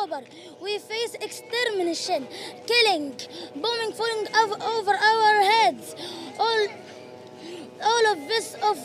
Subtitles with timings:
[0.00, 0.26] October,
[0.62, 2.26] we face extermination,
[2.66, 3.14] killing,
[3.54, 5.94] bombing falling over our heads.
[6.38, 6.66] All,
[7.82, 8.78] all of this of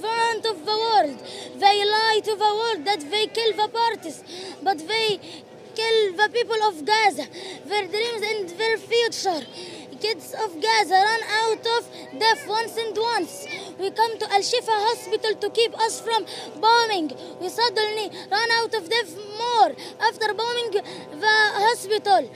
[0.00, 1.18] front of the world.
[1.58, 4.22] They lie to the world that they kill the parties,
[4.62, 5.20] but they
[5.74, 7.26] kill the people of Gaza,
[7.66, 9.42] their dreams and their future.
[10.00, 11.82] Kids of Gaza run out of
[12.18, 13.46] death once and once.
[13.80, 16.26] We come to Al Shifa hospital to keep us from
[16.60, 17.12] bombing.
[17.40, 19.70] We suddenly run out of death more
[20.08, 20.70] after bombing
[21.24, 22.28] the hospital.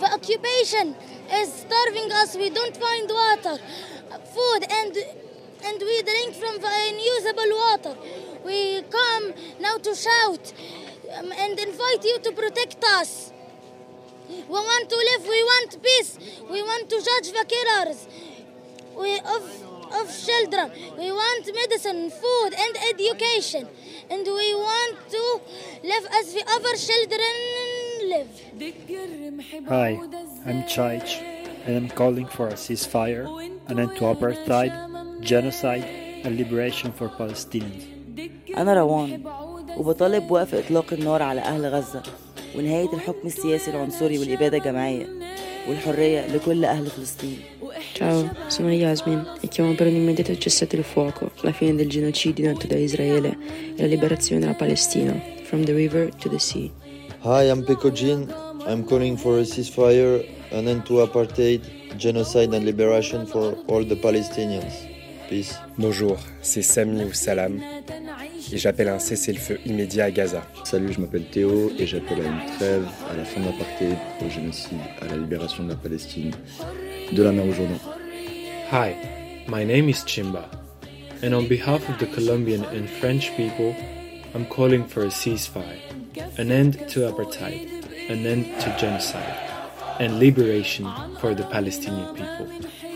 [0.00, 0.96] The occupation
[1.32, 2.34] is starving us.
[2.34, 3.56] We don't find water,
[4.32, 4.96] food, and
[5.64, 7.94] and we drink from the unusable water.
[8.44, 10.52] We come now to shout
[11.18, 13.32] um, and invite you to protect us.
[14.28, 16.18] We want to live, we want peace,
[16.50, 18.08] we want to judge the killers
[18.96, 20.70] we, of, of children.
[20.98, 23.66] We want medicine, food, and education.
[24.10, 25.24] And we want to
[25.82, 27.34] live as the other children
[28.12, 28.30] live.
[29.68, 29.90] Hi,
[30.46, 31.10] I'm Chaich,
[31.66, 33.24] and I'm calling for a ceasefire,
[33.68, 34.72] an end to apartheid,
[35.20, 35.84] genocide,
[36.24, 37.84] and liberation for Palestinians.
[38.56, 39.22] أنا روان
[39.76, 42.02] وبطالب بوقف إطلاق النار على أهل غزة
[42.56, 45.08] ونهاية الحكم السياسي العنصري والإبادة الجماعية
[45.68, 47.40] والحرية لكل أهل فلسطين
[47.92, 52.44] Ciao, sono Yasmin e chiamo per un immediato cessate il fuoco, la fine del genocidio
[52.44, 53.36] in atto da Israele
[53.76, 56.70] e la liberazione della Palestina, from the river to the sea.
[57.22, 58.32] Hi, I'm Pekojin.
[58.66, 61.62] I'm calling for a ceasefire, an end to apartheid,
[61.96, 64.74] genocide and liberation for all the Palestinians.
[65.28, 65.58] Peace.
[65.76, 67.60] Bonjour, c'est Sami ou Salam
[68.52, 70.42] et j'appelle un cessez-le-feu immédiat à Gaza.
[70.64, 74.30] Salut, je m'appelle Théo et j'appelle à une trêve, à la fin de l'apartheid, au
[74.30, 76.30] génocide, à la libération de la Palestine,
[77.12, 77.78] de la mer au Jourdain.
[78.70, 78.96] Hi,
[79.46, 80.44] my name is Chimba,
[81.22, 83.74] and on behalf of the Colombian and French people,
[84.34, 85.78] I'm calling for a ceasefire,
[86.38, 89.36] an end to apartheid, an end to genocide,
[90.00, 90.86] and liberation
[91.20, 92.48] for the Palestinian people.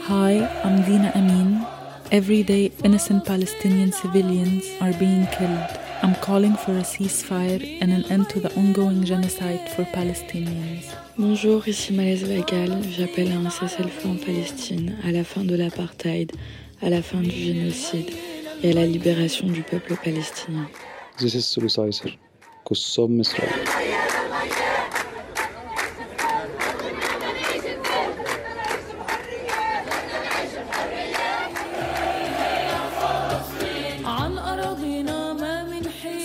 [0.02, 1.66] Hi, I'm Dina Amin.
[2.10, 5.79] Every day, innocent Palestinian civilians are being killed.
[6.02, 10.86] I'm calling for a ceasefire and an end to the ongoing genocide for Palestinians.
[11.18, 12.82] Bonjour, ici Malaise Vagal.
[12.90, 16.32] J'appelle à un cessez-le-feu en Palestine, à la fin de l'apartheid,
[16.80, 18.10] à la fin du génocide
[18.62, 20.66] et à la libération du peuple palestinien.
[21.18, 22.12] This is Sulu Saisar,
[22.64, 23.99] Kusom Israel.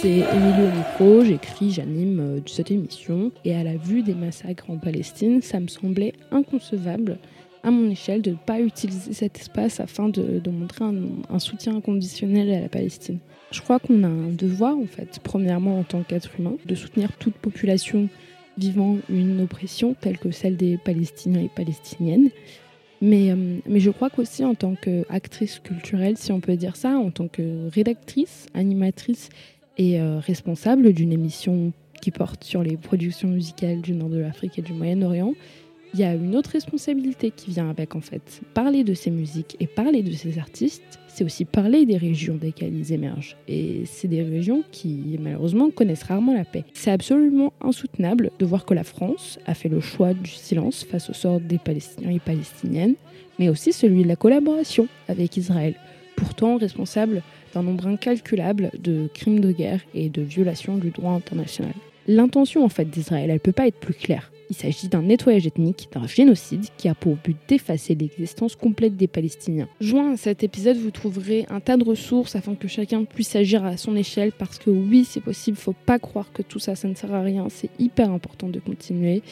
[0.05, 4.77] C'est Emilio Micro, j'écris, j'anime euh, cette émission et à la vue des massacres en
[4.77, 7.17] Palestine, ça me semblait inconcevable
[7.63, 10.93] à mon échelle de ne pas utiliser cet espace afin de, montrer un,
[11.27, 13.17] un soutien inconditionnel à la Palestine.
[13.49, 17.11] Je crois qu'on a un devoir, en fait, premièrement en tant qu'être humain, de soutenir
[17.13, 18.07] toute population
[18.59, 22.29] vivant une oppression telle que celle des Palestiniens et Palestiniennes.
[23.01, 26.97] Mais, euh, mais je crois qu'aussi en tant qu'actrice culturelle, si on peut dire ça,
[26.97, 29.29] en tant que rédactrice, animatrice
[29.77, 34.59] et euh, responsable d'une émission qui porte sur les productions musicales du nord de l'Afrique
[34.59, 35.33] et du Moyen-Orient,
[35.93, 38.41] il y a une autre responsabilité qui vient avec en fait.
[38.53, 42.75] Parler de ces musiques et parler de ces artistes, c'est aussi parler des régions desquelles
[42.75, 43.37] ils émergent.
[43.47, 46.65] Et c'est des régions qui malheureusement connaissent rarement la paix.
[46.73, 51.09] C'est absolument insoutenable de voir que la France a fait le choix du silence face
[51.09, 52.95] au sort des Palestiniens et Palestiniennes,
[53.39, 55.75] mais aussi celui de la collaboration avec Israël,
[56.17, 57.21] pourtant responsable
[57.55, 61.73] d'un nombre incalculable de crimes de guerre et de violations du droit international.
[62.07, 64.31] L'intention en fait d'Israël, elle peut pas être plus claire.
[64.49, 69.07] Il s'agit d'un nettoyage ethnique, d'un génocide qui a pour but d'effacer l'existence complète des
[69.07, 69.67] Palestiniens.
[69.79, 73.65] Joint à cet épisode, vous trouverez un tas de ressources afin que chacun puisse agir
[73.65, 76.87] à son échelle parce que oui, c'est possible, faut pas croire que tout ça, ça
[76.87, 79.23] ne sert à rien, c'est hyper important de continuer.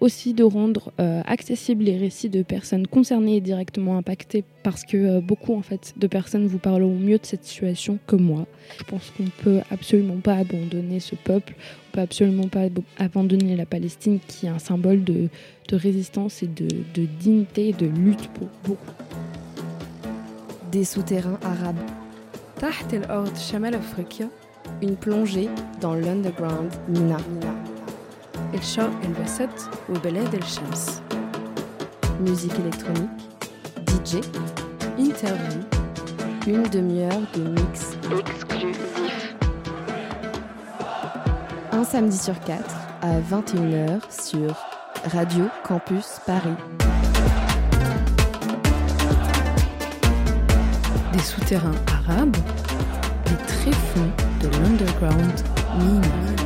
[0.00, 4.96] Aussi de rendre euh, accessibles les récits de personnes concernées et directement impactées parce que
[4.96, 8.46] euh, beaucoup en fait de personnes vous parleront mieux de cette situation que moi.
[8.78, 11.54] Je pense qu'on peut absolument pas abandonner ce peuple,
[11.90, 12.66] peut absolument pas
[12.98, 15.28] abandonner la Palestine, qui est un symbole de,
[15.72, 18.92] résistance et de, dignité et de lutte pour beaucoup.
[20.72, 21.76] Des souterrains arabes.
[22.58, 24.24] Taht el Ord Shamal Afrika,
[24.82, 25.48] une plongée
[25.80, 27.16] dans l'underground Mina.
[28.52, 29.48] El Shah El Bassat
[29.88, 31.02] au Beled El Shams.
[32.20, 33.10] Musique électronique,
[33.88, 34.20] DJ,
[34.98, 35.60] interview,
[36.46, 38.99] une demi-heure de mix exclusif
[41.72, 44.56] un samedi sur quatre à 21h sur
[45.12, 46.48] Radio Campus Paris.
[51.12, 51.74] Des souterrains
[52.08, 52.36] arabes
[53.26, 54.10] des tréfonds
[54.42, 55.40] de l'underground
[55.78, 56.39] Mina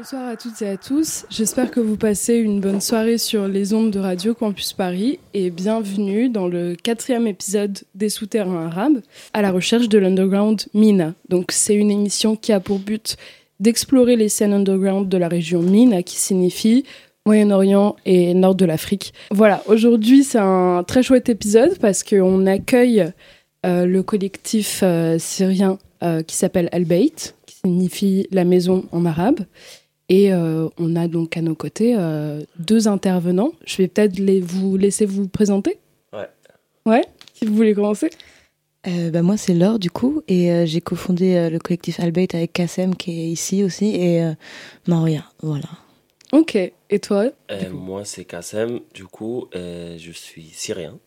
[0.00, 1.26] Bonsoir à toutes et à tous.
[1.28, 5.50] J'espère que vous passez une bonne soirée sur les ondes de Radio Campus Paris et
[5.50, 9.02] bienvenue dans le quatrième épisode des Souterrains arabes
[9.34, 11.12] à la recherche de l'underground Mina.
[11.28, 13.18] Donc c'est une émission qui a pour but
[13.60, 16.86] d'explorer les scènes underground de la région Mina qui signifie
[17.26, 19.12] Moyen-Orient et Nord de l'Afrique.
[19.30, 23.12] Voilà, aujourd'hui c'est un très chouette épisode parce qu'on accueille
[23.66, 29.40] euh, le collectif euh, syrien euh, qui s'appelle Al-Bayt, qui signifie la maison en arabe.
[30.10, 33.52] Et euh, on a donc à nos côtés euh, deux intervenants.
[33.64, 35.78] Je vais peut-être les, vous laisser vous présenter.
[36.12, 36.28] Ouais.
[36.84, 38.10] Ouais Si vous voulez commencer
[38.88, 42.34] Euh, bah, moi, c'est Laure, du coup, et euh, j'ai cofondé euh, le collectif Albeit
[42.34, 44.32] avec Kassem, qui est ici aussi, et euh,
[44.88, 45.68] Maria, voilà.
[46.32, 46.56] Ok.
[46.56, 50.98] Et toi Euh, moi, c'est Kassem, du coup, euh, je suis syrien.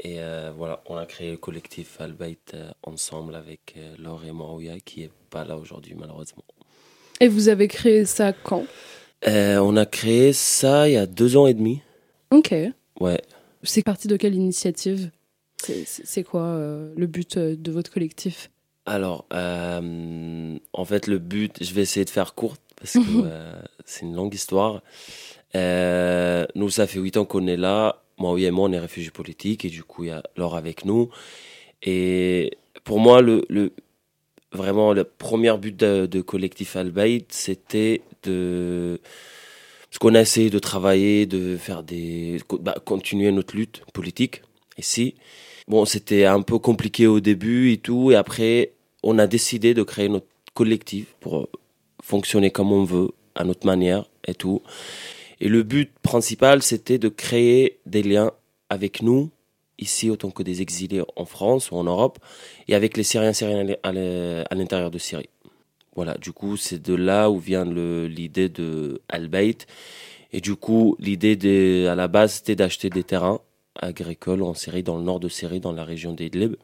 [0.00, 4.32] Et euh, voilà, on a créé le collectif Albeit euh, ensemble avec euh, Laure et
[4.32, 6.42] Marouya, qui est pas là aujourd'hui, malheureusement.
[7.20, 8.64] Et vous avez créé ça quand?
[9.26, 11.80] Euh, on a créé ça il y a deux ans et demi.
[12.30, 12.54] Ok.
[13.00, 13.20] Ouais.
[13.62, 15.10] C'est parti de quelle initiative?
[15.62, 18.50] C'est- quoi euh, le but euh, de votre collectif?
[18.84, 23.00] Alors, euh, en fait, le but, je vais essayer de faire court parce que
[23.86, 24.82] c'est une longue histoire.
[25.54, 28.02] Nous, ça fait huit ans qu'on est là.
[28.18, 30.56] Moi, oui et moi, on est réfugiés politiques et du coup, il y a Laure
[30.56, 31.08] avec nous.
[31.82, 33.72] Et pour moi, le, le
[34.54, 39.00] vraiment le premier but de, de collectif Albaïd, c'était de
[39.94, 44.42] parce qu'on a essayé de travailler, de faire des bah, continuer notre lutte politique
[44.76, 45.14] ici.
[45.68, 48.72] Bon, c'était un peu compliqué au début et tout, et après,
[49.04, 51.48] on a décidé de créer notre collectif pour
[52.02, 54.62] fonctionner comme on veut, à notre manière et tout.
[55.40, 58.32] Et le but principal, c'était de créer des liens
[58.70, 59.30] avec nous,
[59.78, 62.18] ici, autant que des exilés en France ou en Europe,
[62.68, 63.92] et avec les Syriens syriens à
[64.54, 65.28] l'intérieur de Syrie.
[65.96, 69.66] Voilà, du coup, c'est de là où vient l'idée de Al-Bayt.
[70.32, 73.40] Et du coup, l'idée à la base, c'était d'acheter des terrains
[73.76, 76.56] agricoles en Syrie, dans le nord de Syrie, dans la région d'Idlib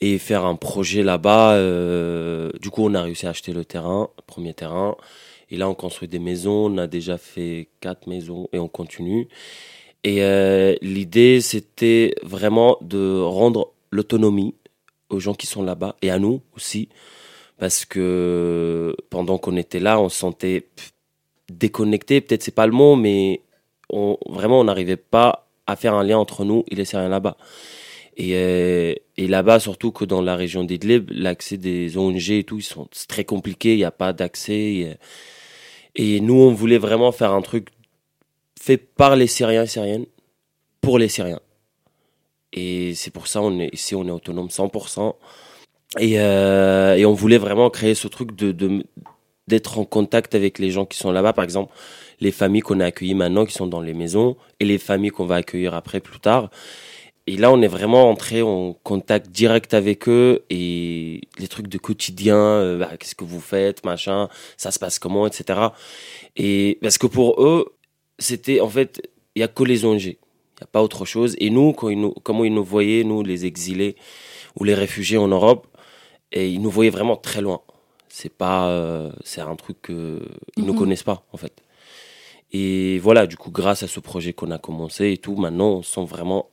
[0.00, 1.54] et faire un projet là-bas.
[1.54, 4.96] euh, du coup, on a réussi à acheter le terrain, le premier terrain.
[5.50, 6.66] Et là, on construit des maisons.
[6.72, 9.28] On a déjà fait quatre maisons et on continue.
[10.06, 14.54] Et euh, l'idée, c'était vraiment de rendre l'autonomie
[15.10, 16.88] aux gens qui sont là-bas et à nous aussi.
[17.58, 20.68] Parce que pendant qu'on était là, on se sentait
[21.50, 22.20] déconnecté.
[22.20, 23.40] Peut-être c'est pas le mot, mais
[23.90, 27.36] on, vraiment, on n'arrivait pas à faire un lien entre nous et les Syriens là-bas.
[28.16, 32.62] Et, euh, là-bas, surtout que dans la région d'Idlib, l'accès des ONG et tout, ils
[32.62, 34.54] sont très compliqué, il n'y a pas d'accès.
[34.54, 34.96] Et,
[35.96, 37.70] et nous, on voulait vraiment faire un truc
[38.66, 40.06] fait par les Syriens et Syriennes,
[40.80, 41.40] pour les Syriens.
[42.52, 45.14] Et c'est pour ça, on est, ici, on est autonome 100%.
[46.00, 48.84] Et, euh, et on voulait vraiment créer ce truc de,
[49.46, 51.32] d'être en contact avec les gens qui sont là-bas.
[51.32, 51.72] Par exemple,
[52.20, 55.26] les familles qu'on a accueillies maintenant, qui sont dans les maisons, et les familles qu'on
[55.26, 56.50] va accueillir après, plus tard.
[57.28, 61.76] Et là, on est vraiment entré en contact direct avec eux et les trucs de
[61.76, 65.60] quotidien, euh, bah, qu'est-ce que vous faites, machin, ça se passe comment, etc.
[66.36, 67.75] Et parce que pour eux,
[68.18, 71.34] c'était en fait, il y a que les ONG, il n'y a pas autre chose.
[71.38, 73.96] Et nous, quand ils nous, comment ils nous voyaient, nous, les exilés
[74.58, 75.66] ou les réfugiés en Europe,
[76.32, 77.60] et ils nous voyaient vraiment très loin.
[78.08, 79.94] C'est pas, euh, c'est un truc qu'ils
[80.64, 80.74] ne Mhm.
[80.78, 81.52] connaissent pas en fait.
[82.52, 85.82] Et voilà, du coup, grâce à ce projet qu'on a commencé et tout, maintenant, on
[85.82, 86.48] se sent vraiment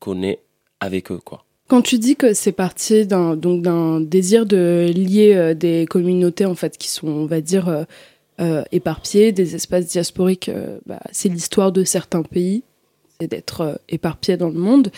[0.00, 0.40] qu'on est
[0.80, 1.44] avec eux, quoi.
[1.68, 6.44] Quand tu dis que c'est parti d'un donc d'un désir de lier euh, des communautés
[6.46, 7.68] en fait qui sont on va dire
[8.40, 12.62] euh, éparpillées, des espaces diasporiques, euh, bah, c'est l'histoire de certains pays,
[13.20, 14.90] c'est d'être euh, éparpillé dans le monde.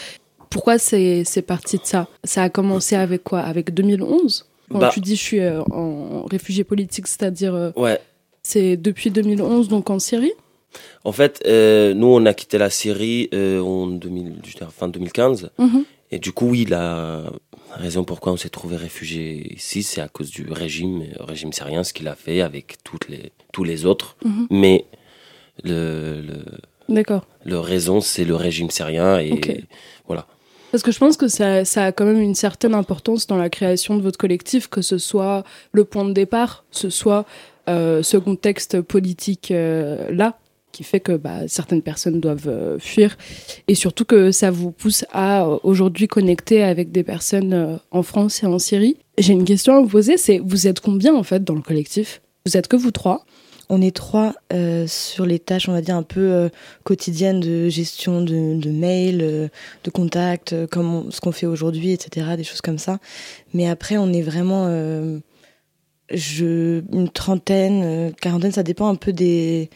[0.51, 2.09] Pourquoi c'est parti de ça?
[2.25, 3.41] Ça a commencé avec quoi?
[3.41, 8.01] Avec 2011 Quand Bah- tu dis je suis euh, en réfugié politique, c'est-à-dire euh, Ouais.
[8.43, 10.33] c'est depuis 2011 donc en Syrie?
[11.05, 15.51] En fait, nous, on a quitté la Syrie en 2000, je dirais fin 2015.
[15.59, 15.85] Mhm.
[16.11, 17.25] Et du coup, oui, la
[17.79, 21.85] raison pourquoi on s'est trouvé réfugié ici, c'est à cause du régime, euh, régime syrien,
[21.85, 24.17] ce qu'il a fait avec toutes les, tous les autres.
[24.25, 24.47] Mhm.
[24.51, 24.85] Mais
[25.65, 26.45] le, le,
[26.89, 27.25] D'accord.
[27.45, 29.19] le raison, c'est le régime syrien.
[29.21, 29.65] Et
[30.07, 30.27] voilà.
[30.71, 33.49] Parce que je pense que ça, ça a quand même une certaine importance dans la
[33.49, 37.25] création de votre collectif, que ce soit le point de départ, ce soit
[37.69, 40.11] euh, ce contexte politique euh,
[40.73, 43.17] qui fait que bah, certaines personnes doivent euh, fuir,
[43.67, 48.03] et surtout que ça vous pousse à euh, aujourd'hui connecter avec des personnes euh, en
[48.03, 48.97] France et en Syrie.
[49.19, 52.21] J'ai une question à vous poser, c'est vous êtes combien en fait dans le collectif?
[52.47, 53.25] Vous êtes que vous trois?
[53.71, 54.33] On est trois
[54.87, 56.49] sur les tâches, on va dire, un peu
[56.85, 59.51] quotidiennes de gestion de, de mails,
[59.85, 62.99] de contacts, comme ce qu'on fait aujourd'hui, etc., des choses comme ça.
[63.53, 64.67] Mais après, on est vraiment...
[66.11, 69.69] une trentaine, quarantaine, ça dépend un peu des,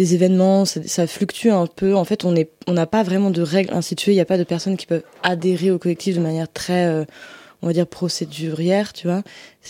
[0.00, 1.94] des événements, ça, fluctue un peu.
[1.94, 2.32] En fait, on
[2.72, 4.12] n'a pas vraiment de règles instituées.
[4.12, 7.04] Il n'y a pas de personnes qui peuvent adhérer au collectif de manière très, euh,
[7.60, 9.22] on va dire, procédurière, tu vois.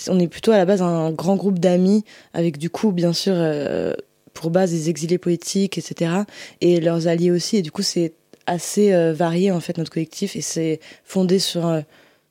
[0.07, 3.33] On est plutôt à la base un grand groupe d'amis avec du coup, bien sûr,
[3.35, 3.93] euh,
[4.33, 6.13] pour base des exilés politiques, etc.
[6.61, 7.57] Et leurs alliés aussi.
[7.57, 8.13] Et du coup, c'est
[8.47, 11.83] assez euh, varié en fait notre collectif et c'est fondé sur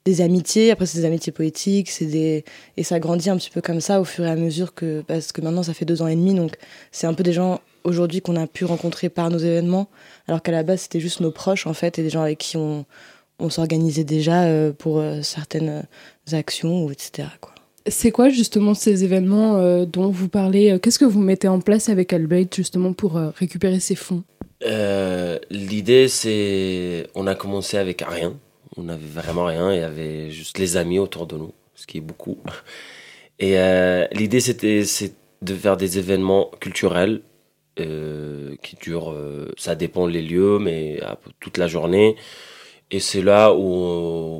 [0.05, 2.45] des amitiés, après c'est des amitiés poétiques, c'est des
[2.77, 5.33] et ça grandit un petit peu comme ça au fur et à mesure que parce
[5.33, 6.55] que maintenant ça fait deux ans et demi donc
[6.91, 9.89] c'est un peu des gens aujourd'hui qu'on a pu rencontrer par nos événements,
[10.27, 12.57] alors qu'à la base c'était juste nos proches en fait et des gens avec qui
[12.57, 12.85] on,
[13.39, 15.83] on s'organisait déjà euh, pour euh, certaines
[16.31, 17.29] actions ou etc.
[17.41, 17.53] Quoi.
[17.87, 21.89] C'est quoi justement ces événements euh, dont vous parlez Qu'est-ce que vous mettez en place
[21.89, 24.23] avec Albrecht justement pour récupérer ces fonds?
[25.49, 28.35] L'idée c'est, on a commencé avec rien,
[28.75, 31.99] on n'avait vraiment rien, il y avait juste les amis autour de nous, ce qui
[31.99, 32.37] est beaucoup.
[33.39, 33.55] Et
[34.11, 34.83] l'idée c'était
[35.41, 37.21] de faire des événements culturels
[37.79, 40.99] euh, qui dure, euh, ça dépend les lieux, mais
[41.39, 42.15] toute la journée.
[42.91, 43.61] Et c'est là où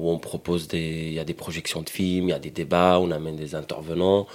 [0.10, 3.00] on, propose des, il y a des projections de films, il y a des débats,
[3.00, 4.28] on amène des intervenants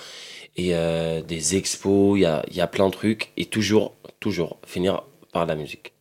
[0.57, 4.59] et euh, des expos, il y a, y a plein de trucs et toujours, toujours
[4.65, 5.93] finir par la musique.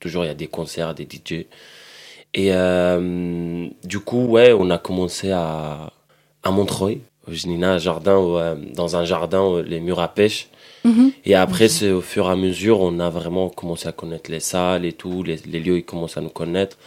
[0.00, 1.46] Toujours il y a des concerts, des DJ.
[2.34, 2.50] Et
[3.84, 5.92] du coup, ouais, on a commencé à,
[6.42, 10.48] à Montreuil, au Genina, jardin, dans un jardin, les murs à pêche.
[10.84, 11.12] Mhm.
[11.24, 14.40] Et après, c'est au fur et à mesure, on a vraiment commencé à connaître les
[14.40, 16.78] salles et tout, les, lieux, ils commencent à nous connaître.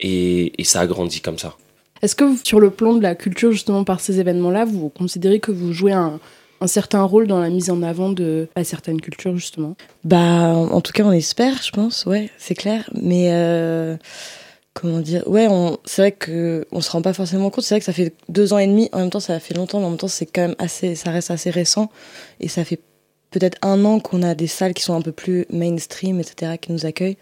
[0.00, 1.56] Et, ça a grandi comme ça.
[2.02, 5.52] Est-ce que sur le plan de la culture, justement, par ces événements-là, vous considérez que
[5.52, 6.20] vous jouez un,
[6.66, 9.76] certain rôle dans la mise en avant de certaines cultures, justement?
[10.02, 12.88] Bah, en tout cas, on espère, je pense, ouais, c'est clair.
[12.94, 13.28] Mais.
[13.32, 13.96] Euh,
[14.74, 15.26] comment dire?
[15.28, 15.46] Ouais
[15.84, 18.52] c'est vrai que on se rend pas forcément compte c'est vrai que ça fait deux
[18.52, 20.42] ans et demi en même temps ça fait longtemps mais en même temps c'est quand
[20.42, 21.90] même assez ça reste assez récent
[22.40, 22.80] et ça fait
[23.34, 26.70] peut-être un an qu'on a des salles qui sont un peu plus mainstream, etc., qui
[26.70, 27.16] nous accueillent.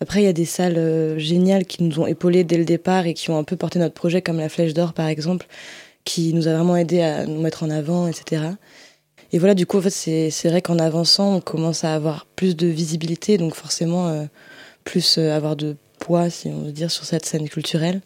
[0.00, 3.06] Après, il y a des salles euh, géniales qui nous ont épaulés dès le départ
[3.06, 5.46] et qui ont un peu porté notre projet, comme la Flèche d'Or, par exemple,
[6.04, 8.42] qui nous a vraiment aidé à nous mettre en avant, etc.
[9.32, 12.54] Et voilà, du coup, en fait, c'est vrai qu'en avançant, on commence à avoir plus
[12.54, 14.24] de visibilité, donc forcément, euh,
[14.84, 18.02] plus euh, avoir de poids, si on veut dire, sur cette scène culturelle.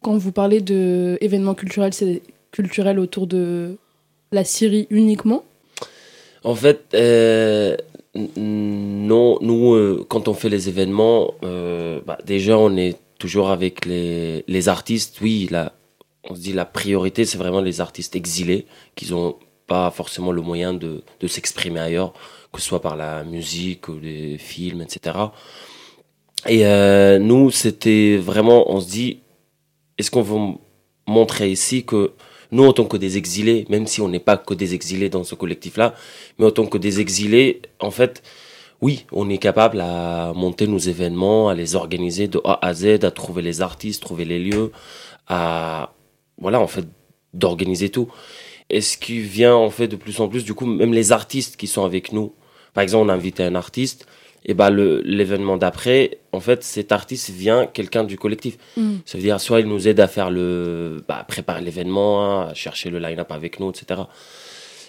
[0.00, 2.22] Quand vous parlez d'événements culturels, c'est
[2.52, 3.78] culturel autour de
[4.30, 5.42] la Syrie uniquement
[6.44, 7.76] en fait, euh,
[8.14, 13.86] non, nous, euh, quand on fait les événements, euh, bah, déjà, on est toujours avec
[13.86, 15.20] les, les artistes.
[15.22, 15.48] Oui,
[16.24, 19.36] on se dit la priorité, c'est vraiment les artistes exilés qui n'ont
[19.66, 22.12] pas forcément le moyen de, de s'exprimer ailleurs,
[22.52, 25.16] que ce soit par la musique ou les films, etc.
[26.46, 26.64] Et
[27.20, 29.20] nous, c'était vraiment, on se dit,
[29.96, 30.54] est-ce qu'on veut
[31.06, 32.12] montrer ici que
[32.54, 35.24] nous, en tant que des exilés, même si on n'est pas que des exilés dans
[35.24, 35.94] ce collectif-là,
[36.38, 38.22] mais en tant que des exilés, en fait,
[38.80, 43.04] oui, on est capable à monter nos événements, à les organiser de A à Z,
[43.04, 44.72] à trouver les artistes, trouver les lieux,
[45.26, 45.94] à,
[46.38, 46.86] voilà, en fait,
[47.32, 48.08] d'organiser tout.
[48.70, 51.56] Et ce qui vient, en fait, de plus en plus, du coup, même les artistes
[51.56, 52.34] qui sont avec nous,
[52.72, 54.06] par exemple, on a invité un artiste,
[54.46, 58.58] et bah l'événement d'après, en fait, cet artiste vient quelqu'un du collectif.
[58.76, 58.96] Mm.
[59.06, 62.90] Ça veut dire soit il nous aide à faire le, bah, préparer l'événement, à chercher
[62.90, 64.02] le line-up avec nous, etc.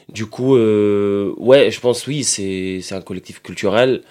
[0.09, 4.03] Du coup, euh, ouais, je pense oui, c'est c'est un collectif culturel,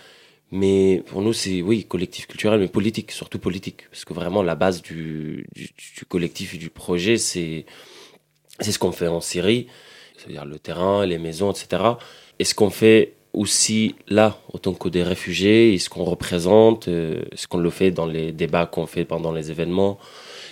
[0.50, 4.54] mais pour nous c'est oui collectif culturel, mais politique, surtout politique, parce que vraiment la
[4.54, 7.66] base du du, du collectif et du projet, c'est
[8.60, 9.68] c'est ce qu'on fait en Syrie,
[10.16, 11.82] c'est-à-dire le terrain, les maisons, etc.
[12.38, 17.46] Et ce qu'on fait aussi là, autant que des réfugiés, ce qu'on représente, euh, ce
[17.46, 19.98] qu'on le fait dans les débats qu'on fait pendant les événements.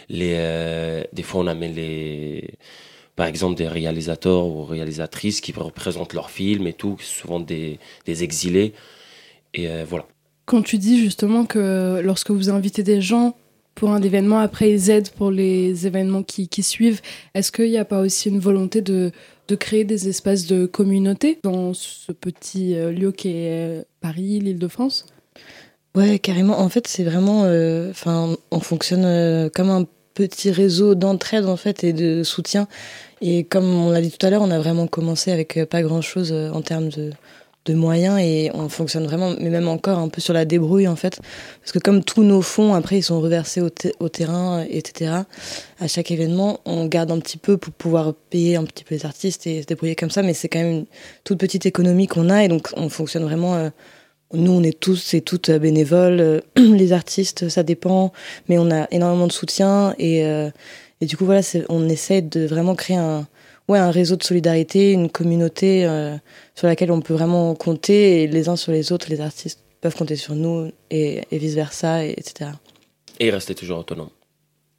[0.08, 2.50] Les, euh, des fois, on amène les,
[3.16, 8.24] par exemple des réalisateurs ou réalisatrices qui représentent leurs films et tout, souvent des, des
[8.24, 8.72] exilés.
[9.54, 10.06] Et euh, voilà.
[10.44, 13.36] Quand tu dis justement que lorsque vous invitez des gens
[13.74, 17.00] pour un événement, après ils aident pour les événements qui, qui suivent,
[17.34, 19.12] est-ce qu'il n'y a pas aussi une volonté de
[19.48, 24.40] de créer des espaces de communauté dans ce petit euh, lieu qui est euh, Paris,
[24.40, 25.06] l'Île-de-France?
[25.94, 26.58] Ouais, carrément.
[26.60, 27.44] En fait, c'est vraiment.
[27.44, 32.68] Euh, enfin, on fonctionne comme un petit réseau d'entraide en fait et de soutien.
[33.20, 36.00] Et comme on l'a dit tout à l'heure, on a vraiment commencé avec pas grand
[36.00, 37.10] chose en termes de,
[37.64, 40.96] de moyens et on fonctionne vraiment, mais même encore un peu sur la débrouille en
[40.96, 41.20] fait,
[41.60, 45.12] parce que comme tous nos fonds après ils sont reversés au, terrain, etc.
[45.78, 49.06] À chaque événement, on garde un petit peu pour pouvoir payer un petit peu les
[49.06, 50.86] artistes et se débrouiller comme ça, mais c'est quand même une
[51.24, 53.54] toute petite économie qu'on a et donc on fonctionne vraiment.
[53.54, 53.70] Euh,
[54.34, 56.20] nous, on est tous et toutes bénévoles.
[56.20, 58.12] Euh, les artistes, ça dépend,
[58.48, 60.50] mais on a énormément de soutien et, euh,
[61.02, 63.26] et du coup voilà, on essaie de vraiment créer un
[63.68, 66.16] ouais, un réseau de solidarité, une communauté euh,
[66.54, 69.94] sur laquelle on peut vraiment compter et les uns sur les autres, les artistes peuvent
[69.96, 72.50] compter sur nous et, et vice-versa, et, etc.
[73.18, 74.10] Et rester toujours autonome.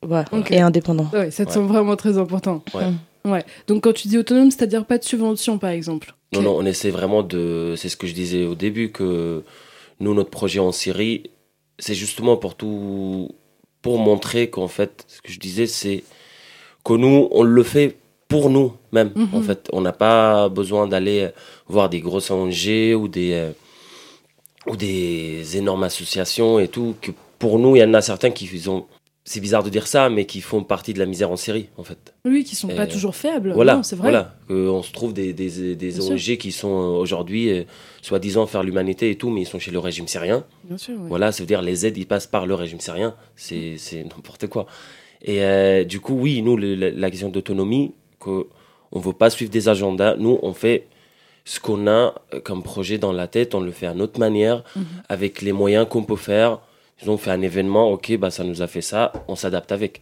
[0.07, 0.51] Ouais, Ok.
[0.51, 1.09] et indépendant.
[1.13, 1.53] Ouais, ça te Ouais.
[1.55, 2.63] semble vraiment très important.
[2.73, 2.85] Ouais.
[3.25, 3.43] Ouais.
[3.67, 6.13] Donc quand tu dis autonome, c'est-à-dire pas de subvention, par exemple.
[6.33, 7.75] Non, non, on essaie vraiment de.
[7.77, 9.43] C'est ce que je disais au début, que
[9.99, 11.23] nous, notre projet en Syrie,
[11.79, 13.29] c'est justement pour tout.
[13.81, 16.03] Pour montrer qu'en fait, ce que je disais, c'est
[16.85, 17.97] que nous, on le fait
[18.33, 19.11] pour nous même.
[19.15, 19.29] Mhm.
[19.33, 21.29] En fait, on n'a pas besoin d'aller
[21.67, 23.31] voir des grosses ONG ou des.
[23.33, 23.51] euh,
[24.67, 26.95] ou des énormes associations et tout.
[27.01, 28.85] Que pour nous, il y en a certains qui ont.
[29.25, 31.83] C'est bizarre de dire ça, mais qui font partie de la misère en Syrie, en
[31.85, 32.13] fait.
[32.25, 33.53] Oui, qui sont pas Euh, toujours faibles.
[33.53, 34.09] Voilà, c'est vrai.
[34.11, 34.35] voilà.
[34.49, 37.63] On se trouve des, des, ONG qui sont euh, aujourd'hui, euh,
[38.01, 40.43] soi-disant, faire l'humanité et tout, mais ils sont chez le régime syrien.
[40.65, 41.05] Bien sûr, oui.
[41.07, 43.15] Voilà, ça veut dire les aides, ils passent par le régime syrien.
[43.37, 44.65] C'est c'est n'importe quoi.
[45.21, 48.47] Et euh, du coup, oui, nous, le- la, la question d'autonomie, que
[48.91, 50.15] on ne veut pas suivre des agendas.
[50.17, 50.87] Nous, on fait
[51.45, 54.63] ce qu'on a euh, comme projet dans la tête, on le fait à notre manière,
[54.75, 54.85] Mhm.
[55.09, 56.59] avec les moyens qu'on peut faire.
[57.01, 60.01] Ils ont fait un événement, ok, bah, ça nous a fait ça, on s'adapte avec.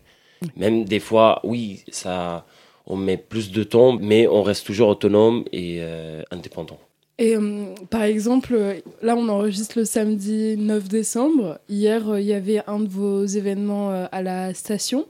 [0.57, 2.45] Même des fois, oui, ça,
[2.85, 6.77] on met plus de temps, mais on reste toujours autonome et euh, indépendant.
[7.17, 11.59] Et euh, par exemple, là, on enregistre le samedi 9 décembre.
[11.69, 15.05] Hier, euh, il y avait un de vos événements à la station.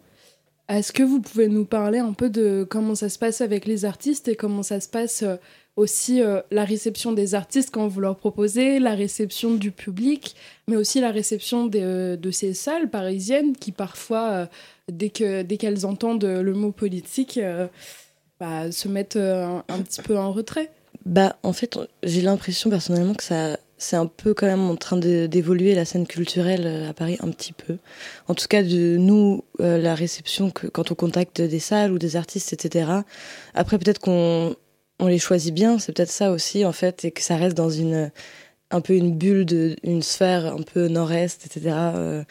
[0.72, 3.84] Est-ce que vous pouvez nous parler un peu de comment ça se passe avec les
[3.84, 5.36] artistes et comment ça se passe euh,
[5.76, 10.34] aussi euh, la réception des artistes quand vous leur proposez, la réception du public,
[10.70, 14.48] mais aussi la réception euh, de ces salles parisiennes qui parfois,
[14.90, 17.38] dès que dès qu'elles entendent le mot politique,
[18.40, 20.72] bah, se mettent un, un petit peu en retrait?
[21.06, 24.98] Bah, en fait, j'ai l'impression personnellement que ça, c'est un peu quand même en train
[24.98, 27.78] d'évoluer la scène culturelle euh, à Paris un petit peu.
[28.28, 32.16] En tout cas, de nous, euh, la réception quand on contacte des salles ou des
[32.16, 32.92] artistes, etc.
[33.56, 34.56] Après, peut-être qu'on
[35.00, 37.72] on les choisit bien, c'est peut-être ça aussi en fait, et que ça reste dans
[37.72, 38.12] une
[38.70, 41.76] un peu une bulle de une sphère un peu nord-est, etc.
[41.96, 42.24] euh,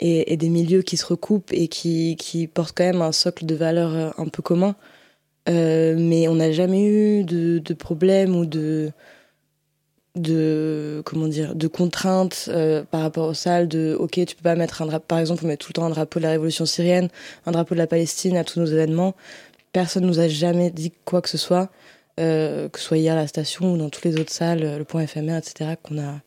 [0.00, 2.16] et, des milieux qui se recoupent et qui,
[2.52, 4.76] portent quand même un socle de valeurs un peu commun.
[5.46, 8.92] Mais on n'a jamais eu de, de problème ou de
[10.16, 14.56] de comment dire de contraintes euh, par rapport aux salles de ok tu peux pas
[14.56, 16.66] mettre un drapeau par exemple on met tout le temps un drapeau de la révolution
[16.66, 17.08] syrienne
[17.46, 19.14] un drapeau de la Palestine à tous nos événements.
[19.72, 21.70] Personne nous a jamais dit quoi que ce soit
[22.18, 24.78] euh, que ce soit hier à la station ou dans toutes les autres salles euh,
[24.78, 26.20] le point éphémère etc qu'on a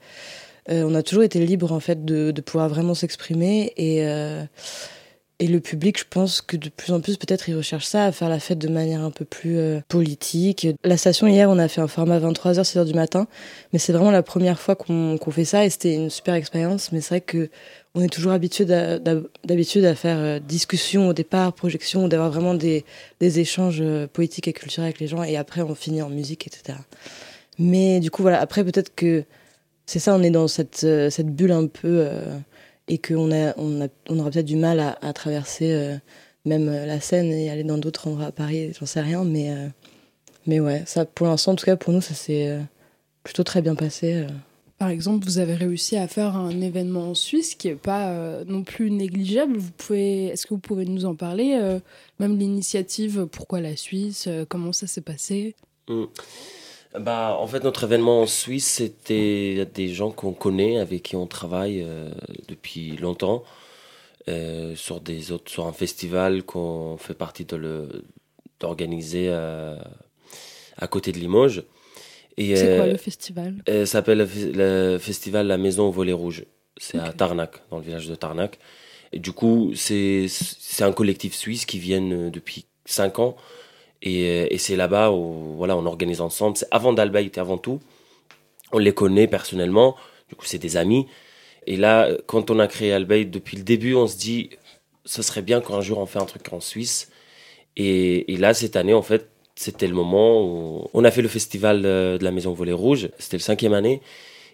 [0.70, 3.74] on a toujours été libre en fait de, de pouvoir vraiment s'exprimer.
[3.76, 4.02] Et
[5.40, 8.12] et le public, je pense que de plus en plus, peut-être, il recherche ça, à
[8.12, 10.68] faire la fête de manière un peu plus euh, politique.
[10.84, 13.28] La station, hier, on a fait un format 23h, 6h du matin,
[13.74, 16.92] mais c'est vraiment la première fois qu'on fait ça et c'était une super expérience.
[16.92, 17.50] Mais c'est vrai que
[17.96, 22.86] on est toujours habitué d'habitude à faire euh, discussion au départ, projection, d'avoir vraiment des,
[23.20, 26.78] échanges euh, politiques et culturels avec les gens et après, on finit en musique, etc.
[27.58, 29.24] Mais du coup, voilà, après, peut-être que
[29.88, 30.86] c'est ça, on est dans cette,
[31.26, 32.08] bulle un peu.
[32.88, 35.96] Et qu'on a, on a, on aura peut-être du mal à, à traverser euh,
[36.46, 39.52] même euh, la Seine et aller dans d'autres endroits à Paris, j'en sais rien, mais,
[39.52, 39.68] euh,
[40.46, 42.60] mais ouais, ça, pour l'instant, en tout cas, pour nous, ça s'est
[43.24, 44.16] plutôt très bien passé.
[44.16, 44.28] euh.
[44.80, 48.44] Par exemple, vous avez réussi à faire un événement en Suisse qui est pas euh,
[48.46, 49.56] non plus négligeable.
[49.56, 51.80] Vous pouvez, est-ce que vous pouvez nous en parler euh,
[52.20, 55.56] Même l'initiative, pourquoi la Suisse euh, Comment ça s'est passé?
[55.88, 56.04] Mm.
[57.00, 61.26] Bah, en fait, notre événement en Suisse, c'était des gens qu'on connaît, avec qui on
[61.26, 62.12] travaille euh,
[62.48, 63.44] depuis longtemps,
[64.30, 68.04] euh, sur, des autres, sur un festival qu'on fait partie de le-
[68.60, 69.76] d'organiser euh,
[70.78, 71.64] à côté de Limoges.
[72.38, 73.56] Et, C'est quoi le festival?
[73.68, 76.46] Ça s'appelle le, fe- le festival La Maison au Volet Rouge.
[76.78, 78.60] C'est à Tarnac, dans le village de Tarnac.
[79.12, 82.02] Et du coup, c'est c'est un collectif suisse qui vient
[82.32, 83.36] depuis 5 ans.
[84.04, 86.58] Et, euh, et c'est là-bas où voilà, on organise ensemble.
[86.58, 87.80] C'est avant d'Albaït, avant tout.
[88.72, 89.96] On les connaît personnellement.
[90.30, 91.08] Du coup, c'est des amis.
[91.66, 94.50] Et là, quand on a créé Albaït, depuis le début, on se dit,
[95.06, 97.10] ce serait bien qu'un jour on fait un truc en Suisse.
[97.78, 101.28] Et, et là, cette année, en fait, c'était le moment où on a fait le
[101.28, 103.10] festival euh, de la Maison Volet Rouge.
[103.20, 104.02] C'était le cinquième année.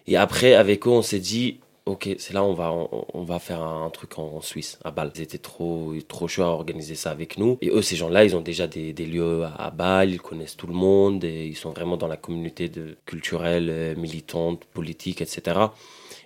[0.06, 3.38] Et après, avec eux, on s'est dit, ok, c'est là on va on, on va
[3.38, 5.12] faire un, truc en, en Suisse, à Bâle.
[5.16, 7.58] Ils étaient trop trop chauds à organiser ça avec nous.
[7.60, 10.56] Et eux, ces gens-là, ils ont déjà des, des lieux à, à Bâle, ils connaissent
[10.56, 15.20] tout le monde et ils sont vraiment dans la communauté de, culturelle, euh, militante, politique,
[15.20, 15.58] etc.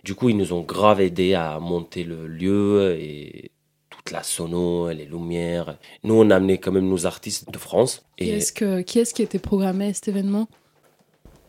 [0.04, 3.50] Du coup, ils nous ont grave aidé à monter le lieu et
[3.90, 5.78] toute la sono, les lumières.
[6.02, 8.04] Nous, on a amené quand même nos artistes de France.
[8.18, 10.46] Qui Et est-ce que- qui est-ce qui était programmé à cet événement?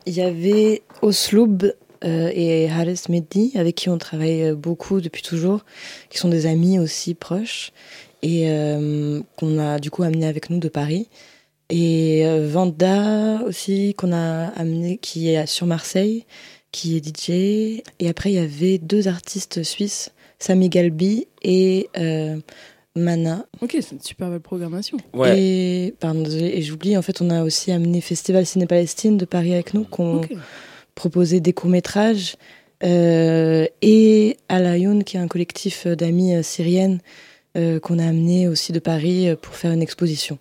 [0.06, 1.74] Il y avait Osloub
[2.06, 5.66] et Haris Mehdi, avec qui on travaille euh, beaucoup depuis toujours,
[6.10, 7.72] qui sont des amis aussi proches,
[8.22, 11.10] et euh, qu'on a du coup amené avec nous de Paris.
[11.70, 16.26] Et euh, Vanda aussi, qu'on a amené, qui est sur Marseille,
[16.72, 17.30] qui est DJ.
[18.00, 22.38] Et après, il y avait deux artistes suisses, Sami Galbi et euh,
[22.96, 23.46] Mana.
[23.62, 24.98] Ok, c'est une super belle programmation.
[25.14, 25.40] Ouais.
[25.40, 29.54] Et, pardon, et j'oublie, en fait, on a aussi amené Festival Ciné Palestine de Paris
[29.54, 30.34] avec nous, qu'on Ok.
[30.96, 32.38] Proposait des courts-métrages.
[32.84, 37.00] Euh, et Alayoun, qui est un collectif d'amis euh, syriennes
[37.58, 40.38] euh, qu'on a amené aussi de Paris euh, pour faire une exposition.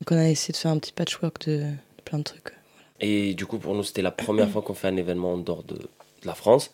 [0.00, 2.52] Donc on a essayé de faire un petit patchwork de, de plein de trucs.
[3.00, 5.62] Et du coup, pour nous, c'était la première fois qu'on fait un événement en dehors
[5.62, 6.72] de, de la France.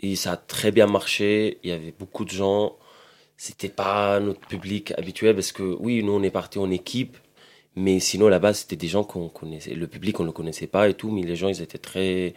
[0.00, 1.58] Et ça a très bien marché.
[1.62, 2.76] Il y avait beaucoup de gens.
[3.38, 7.16] C'était pas notre public habituel parce que, oui, nous, on est parti en équipe.
[7.76, 9.74] Mais sinon, là-bas, c'était des gens qu'on connaissait.
[9.74, 11.10] Le public, on ne le connaissait pas et tout.
[11.10, 12.34] Mais les gens, ils étaient très,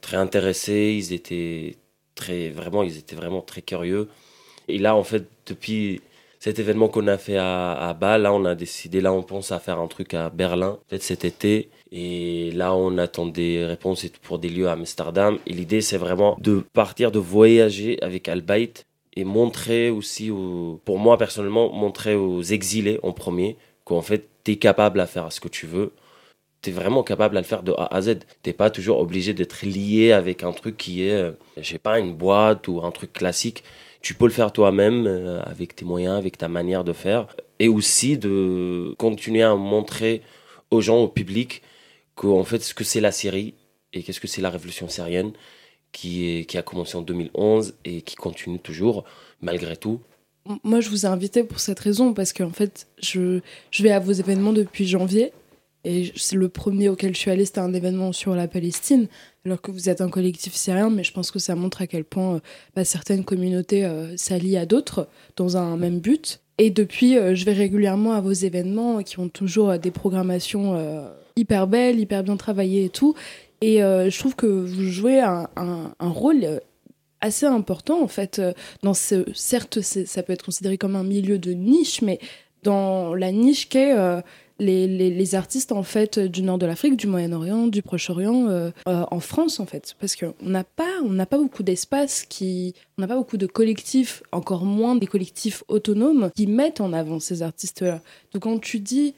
[0.00, 0.94] très intéressés.
[0.98, 1.76] Ils étaient
[2.14, 4.08] très, vraiment, ils étaient vraiment très curieux.
[4.68, 6.00] Et là, en fait, depuis
[6.38, 9.52] cet événement qu'on a fait à, à Bâle, là, on a décidé, là, on pense
[9.52, 11.70] à faire un truc à Berlin, peut-être cet été.
[11.92, 15.38] Et là, on attend des réponses pour des lieux à Amsterdam.
[15.46, 18.84] Et l'idée, c'est vraiment de partir, de voyager avec Albayt
[19.16, 20.30] et montrer aussi,
[20.84, 25.32] pour moi personnellement, montrer aux exilés en premier qu'en fait, tu es capable à faire
[25.32, 25.92] ce que tu veux.
[26.62, 28.20] Tu es vraiment capable à le faire de A à Z.
[28.42, 31.98] Tu pas toujours obligé d'être lié avec un truc qui est, euh, je sais pas,
[31.98, 33.64] une boîte ou un truc classique.
[34.02, 37.26] Tu peux le faire toi-même euh, avec tes moyens, avec ta manière de faire.
[37.58, 40.22] Et aussi de continuer à montrer
[40.70, 41.62] aux gens, au public,
[42.14, 43.54] qu'en fait, ce que c'est la Syrie
[43.92, 45.32] et qu'est-ce que c'est la révolution syrienne
[45.92, 49.04] qui, qui a commencé en 2011 et qui continue toujours,
[49.40, 50.00] malgré tout.
[50.62, 53.98] Moi, je vous ai invité pour cette raison, parce qu'en fait, je, je vais à
[53.98, 55.32] vos événements depuis janvier.
[55.86, 59.06] Et c'est le premier auquel je suis allée, c'était un événement sur la Palestine,
[59.44, 62.04] alors que vous êtes un collectif syrien, mais je pense que ça montre à quel
[62.04, 62.40] point euh,
[62.74, 66.40] bah, certaines communautés euh, s'allient à d'autres dans un même but.
[66.56, 70.74] Et depuis, euh, je vais régulièrement à vos événements qui ont toujours des programmations
[71.36, 73.14] hyper belles, hyper bien travaillées et tout.
[73.60, 76.60] Et je trouve que vous jouez un, un- un rôle
[77.24, 81.38] assez important en fait euh, dans ce certes ça peut être considéré comme un milieu
[81.38, 82.18] de niche mais
[82.64, 84.20] dans la niche qu'est euh,
[84.58, 89.04] les, les, artistes en fait du nord de l'Afrique, du Moyen-Orient, du Proche-Orient, euh, euh,
[89.10, 93.02] en France en fait, parce qu'on n'a pas, on n'a pas beaucoup d'espace qui, on
[93.02, 97.42] n'a pas beaucoup de collectifs, encore moins des collectifs autonomes qui mettent en avant ces
[97.42, 98.00] artistes-là.
[98.32, 99.14] Donc quand tu dis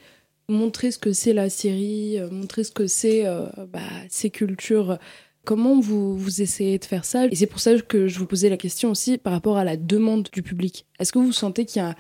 [0.49, 3.25] montrer ce que c'est la Syrie, montrer ce que c'est
[3.73, 4.99] bah, ces cultures.
[5.47, 8.49] Comment vous, vous essayez de faire ça Et c'est pour ça que je vous posais
[8.51, 10.85] la question aussi par rapport à la demande du public.
[10.99, 11.95] Est-ce que vous sentez qu'il y a,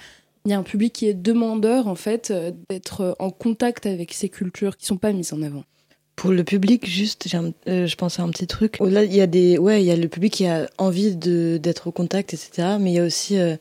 [0.45, 4.13] il y a un public qui est demandeur, en fait, euh, d'être en contact avec
[4.13, 5.65] ces cultures qui sont pas mises en avant?
[6.17, 8.79] Pour le public, juste, un- euh, je pense à un petit truc.
[8.81, 11.59] Là, il y a des, ouais, il y a le public qui a envie de
[11.63, 12.77] d'être au contact, etc.
[12.81, 13.57] Mais il y a aussi, euh,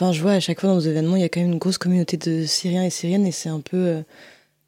[0.00, 1.78] je vois à chaque fois dans nos événements, il y a quand même une grosse
[1.78, 4.02] communauté de Syriens et Syriennes, et c'est un peu, euh,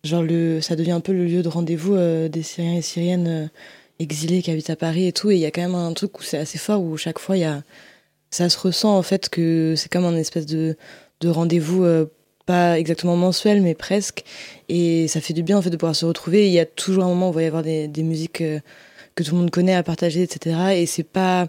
[0.05, 3.51] genre le, ça devient un peu le lieu de rendez-vous euh, des Syriens et Syriennes
[3.99, 5.31] exilés qui habitent à Paris et tout.
[5.31, 7.37] Et il y a quand même un truc où c'est assez fort, où chaque fois
[7.37, 7.63] il y a,
[8.31, 10.77] ça se ressent en fait que c'est comme un espèce de
[11.21, 11.85] de rendez-vous.
[11.85, 12.07] euh,
[12.47, 14.25] pas exactement mensuel, mais presque.
[14.69, 16.47] Et ça fait du bien en fait de pouvoir se retrouver.
[16.47, 18.61] Il y a toujours un moment où il va y avoir des, des musiques euh,
[19.15, 20.57] que tout le monde connaît à partager, etc.
[20.77, 21.49] Et c'est pas,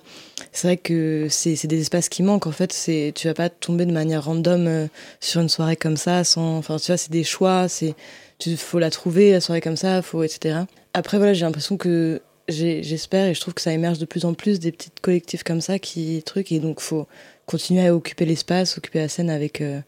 [0.52, 2.74] c'est vrai que c'est des espaces qui manquent en fait.
[2.74, 4.88] C'est, tu vas pas tomber de manière random euh,
[5.20, 7.68] sur une soirée comme ça, sans, enfin tu vois, c'est des choix.
[7.68, 7.94] C'est,
[8.40, 10.62] tu faut la trouver la soirée comme ça, faut etc.
[10.94, 14.34] Après voilà, j'ai l'impression que j'espère et je trouve que ça émerge de plus en
[14.34, 17.08] plus des petits collectifs comme ça qui truc et donc faut
[17.46, 19.80] continuer à occuper l'espace, occuper la scène avec euh,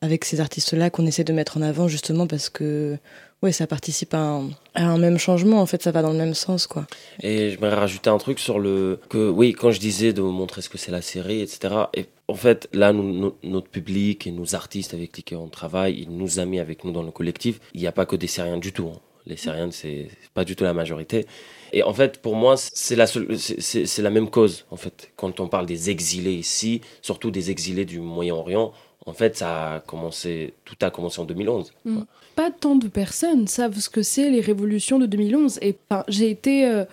[0.00, 2.96] avec ces artistes-là qu'on essaie de mettre en avant justement parce que
[3.42, 4.40] ouais, ça participe à
[4.74, 5.60] un, même changement.
[5.60, 6.86] En fait, ça va dans le même sens, quoi.
[7.22, 9.00] Et j'aimerais rajouter un truc sur le.
[9.08, 11.74] que Oui, quand je disais de montrer ce que c'est la série, etc.
[11.94, 16.02] Et en fait, là, nous, no- notre public et nos artistes avec lesquels on travaille,
[16.02, 18.58] et nos amis avec nous dans le collectif, il n'y a pas que des Syriens
[18.58, 18.88] du tout.
[18.94, 19.00] hein.
[19.26, 21.26] Les Syriens, c'est pas du tout la majorité.
[21.72, 24.66] Et en fait, pour moi, c'est la, seule- c'est- c'est la même cause.
[24.70, 28.72] En fait, quand on parle des exilés ici, surtout des exilés du Moyen-Orient,
[29.06, 31.72] en fait, ça a commencé, tout a commencé en 2011.
[31.84, 32.00] Mm.
[32.36, 35.58] Pas tant de personnes savent ce que c'est les révolutions de 2011.
[35.62, 35.76] Et
[36.08, 36.84] j'ai été euh,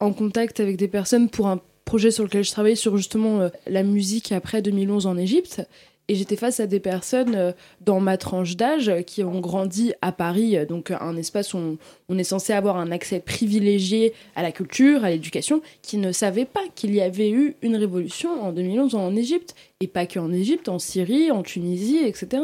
[0.00, 3.48] en contact avec des personnes pour un projet sur lequel je travaillais sur justement euh,
[3.66, 5.62] la musique après 2011 en Égypte.
[6.10, 9.92] Et j'étais face à des personnes euh, dans ma tranche d'âge euh, qui ont grandi
[10.02, 14.42] à Paris, euh, donc un espace où on, est censé avoir un accès privilégié à
[14.42, 18.50] la culture, à l'éducation, qui ne savaient pas qu'il y avait eu une révolution en
[18.50, 19.54] 2011 en Égypte.
[19.78, 22.42] Et pas qu'en Égypte, en Syrie, en Tunisie, etc.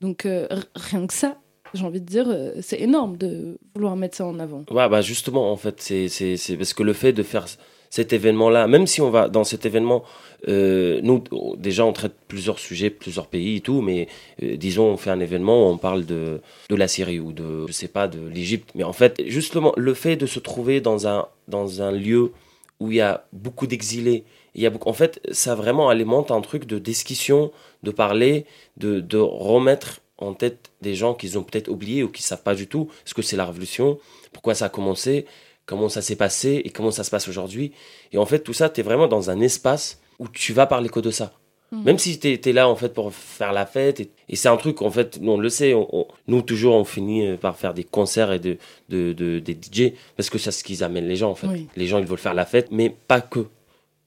[0.00, 0.26] Donc
[0.74, 1.38] rien que ça,
[1.74, 2.26] j'ai envie de dire,
[2.62, 4.64] c'est énorme de vouloir mettre ça en avant.
[4.72, 7.46] Ouais, bah justement, en fait, c'est parce que le fait de faire
[7.90, 10.04] cet événement-là, même si on va dans cet événement,
[10.46, 11.24] euh, nous
[11.56, 14.08] déjà on traite plusieurs sujets, plusieurs pays et tout, mais
[14.42, 17.66] euh, disons on fait un événement où on parle de, de la Syrie ou de,
[17.66, 21.08] je sais pas, de l'Égypte, mais en fait justement le fait de se trouver dans
[21.08, 22.32] un, dans un lieu
[22.78, 24.24] où il y a beaucoup d'exilés,
[24.54, 27.50] il y a beaucoup, en fait ça vraiment alimente un truc de discussion,
[27.82, 28.44] de parler,
[28.76, 32.54] de, de remettre en tête des gens qu'ils ont peut-être oubliés ou qui savent pas
[32.54, 33.98] du tout ce que c'est la révolution,
[34.32, 35.26] pourquoi ça a commencé,
[35.68, 37.72] comment ça s'est passé et comment ça se passe aujourd'hui.
[38.12, 40.88] Et en fait, tout ça, tu es vraiment dans un espace où tu vas parler
[40.88, 41.32] que de ça.
[41.70, 41.82] Mm.
[41.84, 44.00] Même si tu es, là en fait pour faire la fête.
[44.00, 46.74] Et, et c'est un truc, en fait, nous, on le sait, on- on- nous toujours
[46.74, 48.56] on finit euh, par faire des concerts et de,
[48.88, 51.46] de, de- des DJ parce que c'est ce qu'ils amènent les gens en fait.
[51.46, 51.68] Oui.
[51.76, 53.40] Les gens ils veulent faire la fête, mais pas que.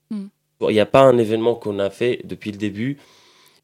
[0.10, 0.26] Mm.
[0.62, 2.98] Il n'y a pas un événement qu'on a fait depuis le début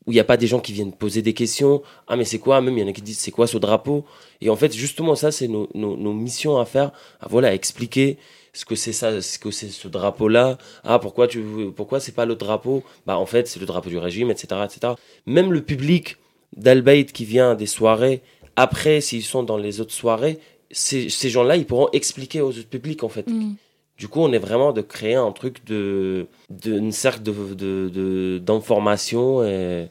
[0.07, 1.83] où il n'y a pas des gens qui viennent poser des questions.
[2.07, 2.61] Ah, mais c'est quoi?
[2.61, 4.05] Même il y en a qui disent c'est quoi ce drapeau?
[4.41, 5.67] Et en fait, justement, ça, c'est nos,
[6.13, 6.91] missions à faire.
[7.19, 8.17] À, voilà, expliquer
[8.53, 10.57] ce que c'est ça, ce que c'est ce drapeau-là.
[10.85, 11.43] Ah, pourquoi tu,
[11.75, 12.83] pourquoi c'est pas le drapeau?
[13.05, 14.93] Bah, en fait, c'est le drapeau du régime, etc., etc.
[15.25, 16.15] Même le public
[16.55, 18.21] d'Albaïd qui vient des soirées,
[18.55, 20.39] après, s'ils sont dans les autres soirées,
[20.71, 23.27] ces, ces gens-là, ils pourront expliquer aux autres publics, en fait.
[23.27, 23.55] Mm.
[23.97, 29.43] Du coup, on est vraiment de créer un truc de, de une cercle de, d'information
[29.43, 29.89] et,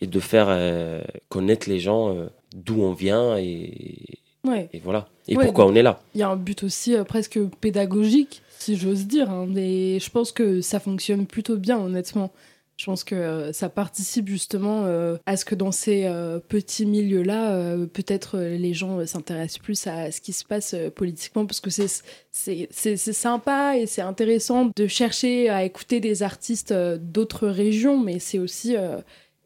[0.00, 4.68] et de faire euh, connaître les gens euh, d'où on vient et, Ouais.
[4.72, 5.08] et voilà.
[5.26, 5.98] Et Ouais, pourquoi on est là.
[6.14, 9.28] Il y a un but aussi euh, presque pédagogique, si j'ose dire.
[9.30, 12.30] hein, mais je pense que ça fonctionne plutôt bien, honnêtement.
[12.76, 16.84] Je pense que euh, ça participe justement euh, à ce que dans ces euh, petits
[16.84, 22.96] milieux-là, peut-être les gens s'intéressent plus à ce qui se passe politiquement, parce que c'est
[22.96, 28.76] sympa et c'est intéressant de chercher à écouter des artistes d'autres régions, mais c'est aussi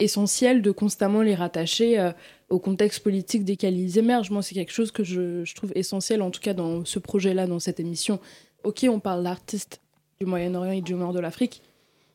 [0.01, 2.11] essentiel de constamment les rattacher
[2.49, 4.31] au contexte politique desquels ils émergent.
[4.31, 7.47] Moi, c'est quelque chose que je, je trouve essentiel, en tout cas dans ce projet-là,
[7.47, 8.19] dans cette émission.
[8.65, 9.81] Ok, on parle d'artistes
[10.21, 11.63] du Moyen-Orient et du Nord de l'Afrique,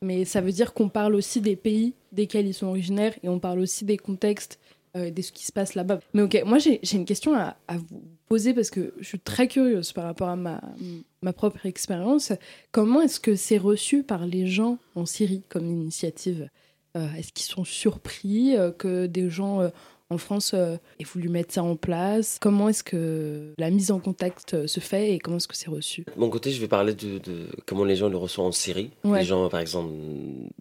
[0.06, 3.38] mais ça veut dire qu'on parle aussi des pays desquels ils sont originaires et on
[3.38, 4.58] parle aussi des contextes,
[4.96, 5.98] euh, de ce qui se passe là-bas.
[6.14, 9.46] Mais ok, moi j'ai une question à, à vous poser parce que je suis très
[9.48, 10.60] curieuse par rapport à ma,
[11.22, 12.32] ma propre expérience.
[12.72, 16.48] Comment est-ce que c'est reçu par les gens en Syrie comme initiative?
[16.96, 19.68] Euh, Est-ce qu'ils sont surpris euh, que des gens euh,
[20.10, 23.98] en France euh, aient voulu mettre ça en place Comment est-ce que la mise en
[23.98, 26.02] contact euh, se fait et comment est-ce que c'est reçu?
[26.14, 28.90] De mon côté, je vais parler de, de comment les gens le reçoivent en Syrie.
[29.04, 29.20] Ouais.
[29.20, 29.90] Les gens, par exemple,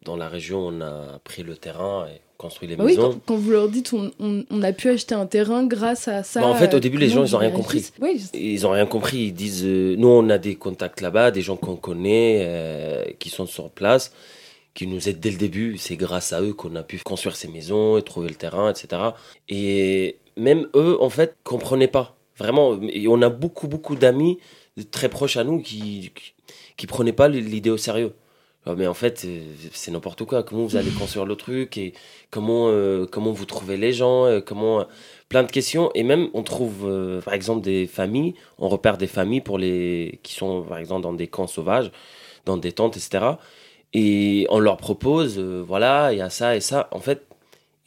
[0.04, 3.12] dans la région, on a pris le terrain et construit les Bah oui, maisons.
[3.14, 6.22] quand, quand vous leur dites on, on- on a pu acheter un terrain grâce à
[6.24, 6.42] ça.
[6.42, 7.92] Bah, en fait, au début, les gens, ils ont vous rien compris.
[8.02, 9.18] Oui, je- Ils ont rien compris.
[9.28, 13.30] Ils disent, euh, nous, on a des contacts là-bas, des gens qu'on connaît, euh, qui
[13.30, 14.12] sont sur place,
[14.76, 15.78] qui nous aident dès le début.
[15.78, 19.02] C'est grâce à eux qu'on a pu construire ces maisons et trouver le terrain, etc.
[19.50, 22.16] Et même eux, en fait, comprenaient pas.
[22.38, 22.80] Vraiment.
[22.90, 24.38] Et on a beaucoup, beaucoup d'amis
[24.92, 26.12] très proches à nous qui,
[26.78, 28.14] qui, prenaient pas l'idée au sérieux.
[28.66, 30.44] Ah, Mais en fait, euh, c'est n'importe quoi.
[30.44, 31.94] Comment vous allez construire le truc et
[32.32, 34.86] comment, euh, comment vous trouvez les gens, euh, comment
[35.30, 35.92] plein de questions.
[35.94, 36.90] Et même, on trouve,
[37.24, 38.36] par exemple, des familles.
[38.60, 41.92] On repère des familles pour les qui sont, par exemple, dans des camps sauvages,
[42.46, 43.36] dans des tentes, etc.
[43.94, 46.90] Et on leur propose, euh, voilà, il y a ça et ça.
[46.92, 47.26] En fait,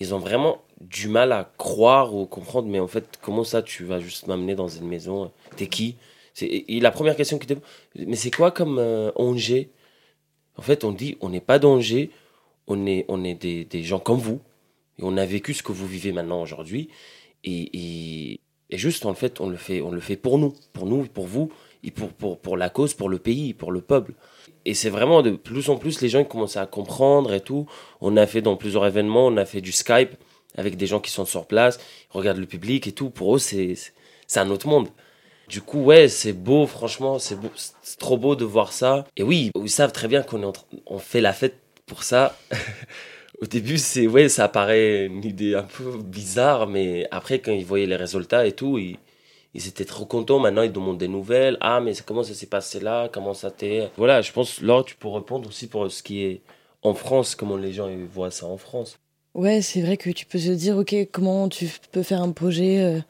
[0.01, 2.69] ils ont vraiment du mal à croire ou comprendre.
[2.69, 5.97] Mais en fait, comment ça, tu vas juste m'amener dans une maison T'es qui?
[6.41, 7.55] Et la première question qui te
[7.97, 9.71] mais c'est quoi comme euh, Angers?
[10.57, 12.11] En fait, on dit, on n'est pas d'Angers,
[12.69, 14.41] on est, on est des, des gens comme vous.
[14.99, 16.91] Et on a vécu ce que vous vivez maintenant aujourd'hui.
[17.45, 20.87] Et, et, et juste, en fait, on le fait, on le fait pour nous, pour
[20.87, 21.53] nous, pour vous,
[21.85, 24.15] et pour, pour, pour la cause, pour le pays, pour le peuple.
[24.65, 27.67] Et c'est vraiment de plus en plus, les gens ils commencent à comprendre et tout.
[28.01, 30.15] On a fait dans plusieurs événements, on a fait du Skype
[30.57, 31.79] avec des gens qui sont sur place,
[32.13, 33.11] ils regardent le public et tout.
[33.11, 33.77] Pour eux, c'est
[34.37, 34.89] un autre monde.
[35.49, 37.39] Du coup, ouais, c'est beau, franchement, c'est
[37.99, 39.07] trop beau de voir ça.
[39.17, 40.53] Et oui, ils savent très bien qu'on
[40.87, 42.37] on fait la fête pour ça.
[43.41, 47.65] Au début, c'est ouais, ça paraît une idée un peu bizarre, mais après, quand ils
[47.65, 48.99] voyaient les résultats et tout, ils,
[49.59, 50.39] ils étaient trop contents.
[50.39, 51.57] Maintenant, ils demandent des nouvelles.
[51.61, 53.09] Ah, mais comment ça s'est passé là?
[53.13, 53.91] Comment ça t'est?
[53.97, 56.41] Voilà, je pense, Laure, tu peux répondre aussi pour ce qui est
[56.83, 58.99] en France, comment les gens voient ça en France.
[59.35, 62.81] Ouais, c'est vrai que tu peux te dire, ok, comment tu peux faire un projet
[62.83, 63.01] euh,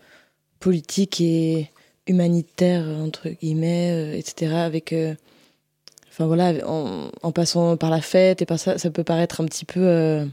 [0.59, 1.71] politique et
[2.07, 4.93] humanitaire, entre guillemets, euh, etc., avec.
[4.93, 5.15] euh,
[6.11, 9.45] Enfin voilà, en, en passant par la fête et par ça, ça peut paraître un
[9.45, 10.27] petit peu.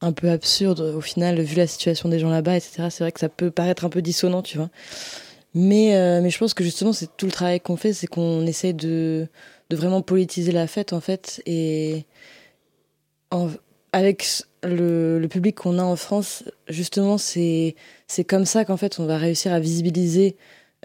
[0.00, 2.90] Un peu absurde au final, vu la situation des gens là-bas, etc.
[2.90, 4.70] C'est vrai que ça peut paraître un peu dissonant, tu vois.
[5.54, 8.46] Mais, euh, mais je pense que justement, c'est tout le travail qu'on fait, c'est qu'on
[8.46, 9.28] essaye de,
[9.70, 12.06] de vraiment politiser la fête, en fait, et
[13.30, 13.50] en-
[13.92, 14.26] avec
[14.62, 17.74] le, le public qu'on a en France, justement, c'est
[18.06, 20.36] c'est comme ça qu'en fait, on va réussir à visibiliser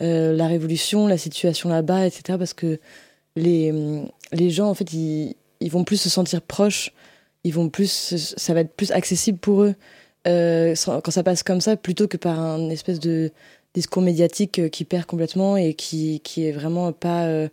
[0.02, 2.38] euh, la révolution, la situation là-bas, etc.
[2.38, 2.80] Parce que
[3.36, 3.74] les,
[4.32, 6.92] les gens, en fait, ils, ils vont plus se sentir proches,
[7.44, 9.76] ils vont plus, ça va être plus accessible pour eux
[10.28, 13.32] euh, quand ça passe comme ça, plutôt que par un espèce de
[13.74, 17.50] discours médiatique euh, qui perd complètement et qui, qui est vraiment pas euh,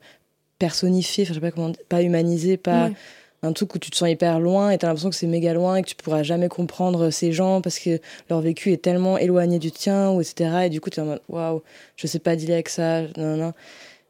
[0.59, 2.93] personnifié, enfin, je sais pas comment, pas humanisé, pas Ouais.
[3.43, 5.77] un truc où tu te sens hyper loin et t'as l'impression que c'est méga loin
[5.77, 7.99] et que tu pourras jamais comprendre ces gens parce que
[8.29, 10.67] leur vécu est tellement éloigné du tien ou etc.
[10.67, 11.63] Et du coup, t'es en mode waouh,
[11.97, 13.53] je sais pas dealer avec ça, non, non.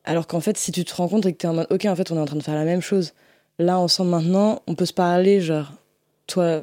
[0.05, 1.95] Alors qu'en fait, si tu te rends compte et que t'es en mode ok, en
[1.95, 3.13] fait, on est en train de faire la même chose.
[3.61, 5.71] Là, ensemble maintenant, on peut se parler, genre,
[6.27, 6.63] toi,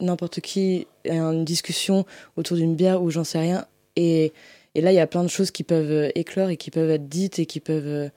[0.00, 2.04] n'importe qui, une discussion
[2.36, 3.64] autour d'une bière ou j'en sais rien.
[3.96, 4.34] Et,
[4.74, 6.90] et là, il y a plein de choses qui peuvent euh, éclore et qui peuvent
[6.90, 8.08] être dites et qui peuvent euh,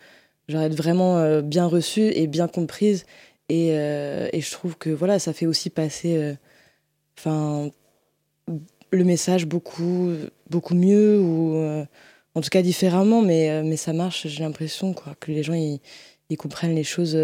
[0.49, 3.05] genre, être vraiment euh, bien reçues et bien comprises.
[3.47, 6.36] Et, et je trouve que voilà, ça fait aussi passer
[7.25, 7.71] le
[9.03, 10.12] message beaucoup,
[10.51, 11.55] beaucoup mieux ou
[12.36, 15.79] en tout cas différemment, mais, mais ça marche, j'ai l'impression quoi, que les gens ils,
[16.38, 17.17] comprennent les choses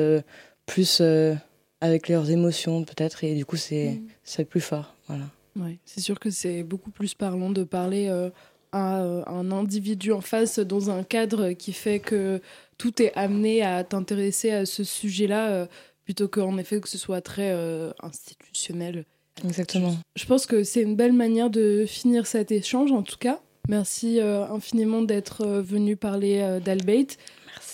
[0.65, 1.33] plus euh,
[1.81, 4.07] avec leurs émotions peut-être et du coup c'est Mm.
[4.23, 4.95] c'est plus fort.
[5.07, 5.25] Voilà.
[5.57, 8.29] Ouais, c'est sûr que c'est beaucoup plus parlant de parler euh,
[8.71, 12.41] à euh, un individu en face dans un cadre qui fait que
[12.77, 15.65] tout est amené à t'intéresser à ce sujet-là euh,
[16.03, 19.05] plutôt qu'en effet que ce soit très euh, institutionnel.
[19.45, 19.95] Exactement.
[20.15, 23.39] Je pense que c'est une belle manière de finir cet échange en tout cas.
[23.69, 27.17] Merci euh, infiniment d'être euh, venu parler euh, d'Albate.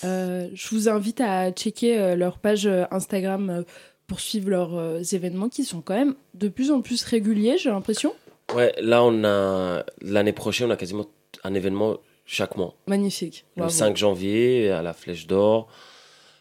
[0.03, 3.63] Euh, je vous invite à checker euh, leur page euh, Instagram
[4.07, 8.13] pour suivre leurs événements qui sont quand même de plus en plus réguliers, j'ai l'impression.
[8.53, 11.05] Ouais, là, on a l'année prochaine, on a quasiment
[11.45, 12.75] un événement chaque mois.
[12.87, 13.45] Magnifique.
[13.55, 13.73] Le Bravo.
[13.73, 15.69] 5 janvier à la Flèche d'Or,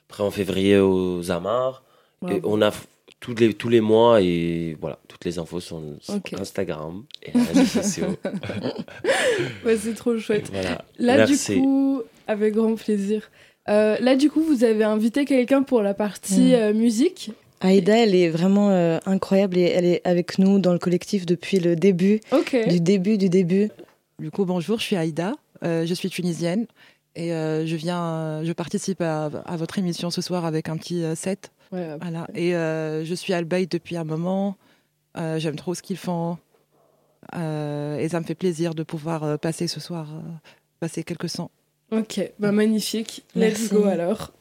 [0.09, 1.85] après en février aux Amars.
[2.29, 2.73] Et on a
[3.21, 6.41] tous les, tous les mois et voilà, toutes les infos sont sur.
[6.41, 8.17] Instagram et les réseaux sociaux.
[9.65, 10.51] Ouais, c'est trop chouette.
[10.53, 10.85] Voilà.
[10.99, 11.55] Là, Merci.
[11.55, 13.31] du coup, avec grand plaisir.
[13.69, 16.55] Euh, là, du coup, vous avez invité quelqu'un pour la partie Mm.
[16.55, 17.33] euh, musique.
[17.61, 21.61] Aïda, elle est vraiment euh, incroyable et elle est avec nous dans le collectif depuis
[21.61, 22.21] le début,
[22.69, 23.69] du début, du début.
[24.19, 26.67] Du coup, bonjour, je suis Aïda, euh, je suis tunisienne
[27.17, 30.77] et euh, je viens, euh, je participe à, à votre émission ce soir avec un
[30.79, 31.51] petit euh, set.
[31.71, 32.27] Ouais, Voilà.
[32.35, 34.57] Et euh, je suis Albaït depuis un moment.
[35.19, 36.39] Euh, J'aime trop ce qu'ils font
[37.37, 40.21] Euh, et ça me fait plaisir de pouvoir euh, passer ce soir, euh,
[40.81, 41.51] passer quelques sons.
[41.93, 43.25] Ok, bah magnifique.
[43.35, 43.63] Merci.
[43.63, 44.33] Let's go alors.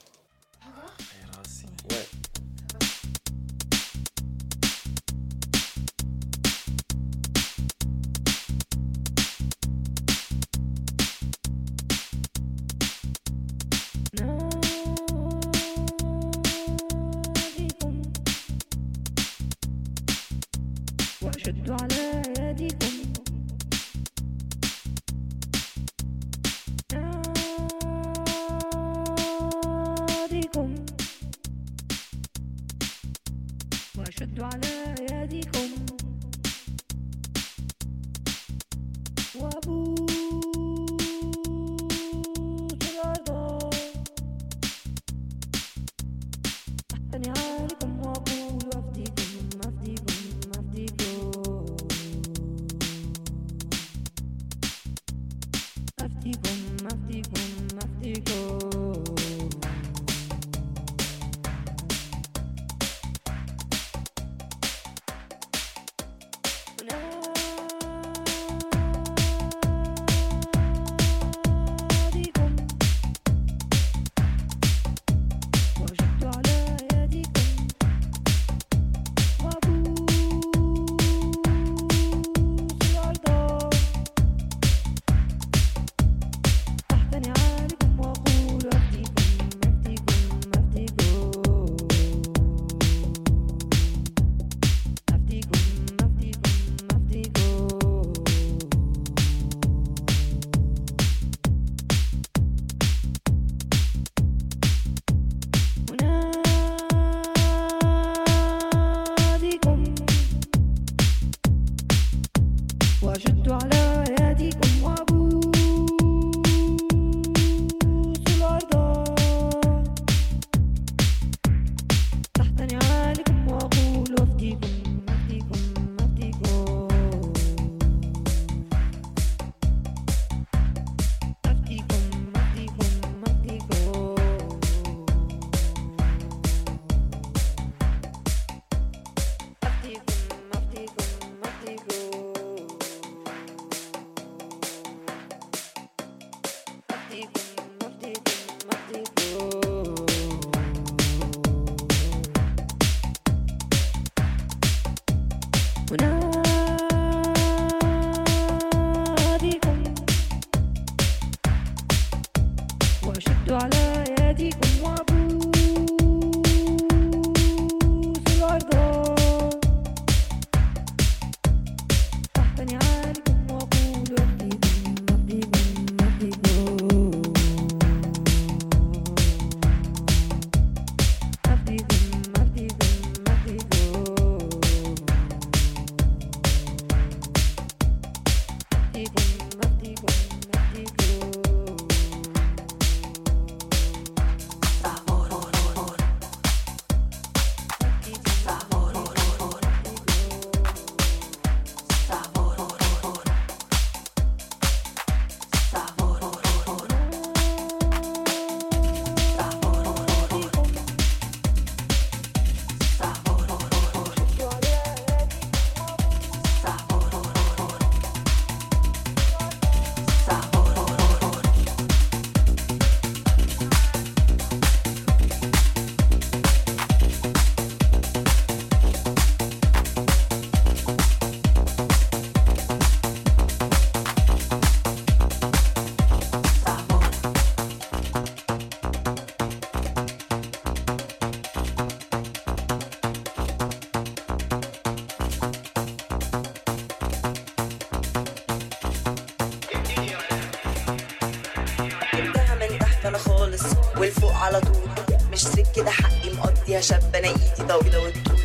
[257.69, 258.37] أنا طويلة والطول.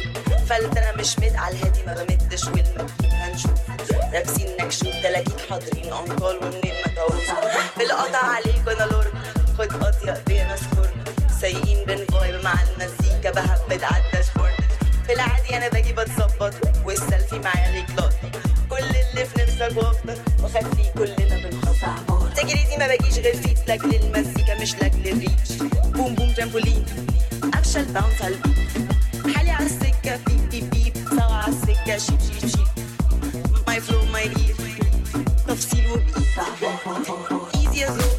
[0.46, 3.50] فلت أنا مش مد على الهادي ما بمدش والمكتوب هنشوف.
[4.12, 7.48] لابسين نكشوف تلاقيك حاضرين انقال ومنين ما توصل
[7.78, 9.12] بالقطع عليك وأنا لورد.
[9.58, 10.88] خد قطية ايديا مسكور
[11.40, 14.52] سايقين بين فايب مع المزيكا بهبد على الداشبورد.
[15.06, 16.54] في العادي أنا باجي بتظبط
[16.84, 18.30] والسيلفي معايا ليك لقطة
[18.70, 23.68] كل اللي في نفسك واخدك وخلي كلنا بنخطط تجريدي ما باجيش غير فيت.
[23.68, 25.52] لأجل المزيكا مش لأجل الريتش.
[25.84, 26.86] بوم بوم ترامبولين
[27.54, 28.93] أفشل باونس على البيت.
[37.54, 38.13] Easy as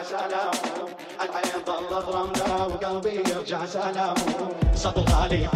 [0.00, 0.50] يرجع
[1.20, 5.48] العين ظلت رملة وقلبي يرجع سلامهم سطلاني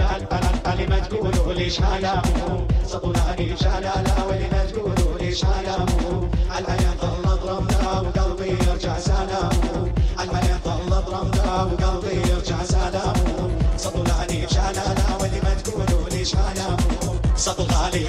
[0.73, 8.03] اللي ما تقولوا ليش علامهم سطلاني بجلالا واللي ما تقولوا ليش علامهم العين ظلت رملة
[8.03, 16.37] وقلبي يرجع سلامهم العين ظلت رملة وقلبي يرجع سلامهم سطلاني بجلالا واللي ما تقولوا ليش
[16.37, 18.09] علامهم سطلاني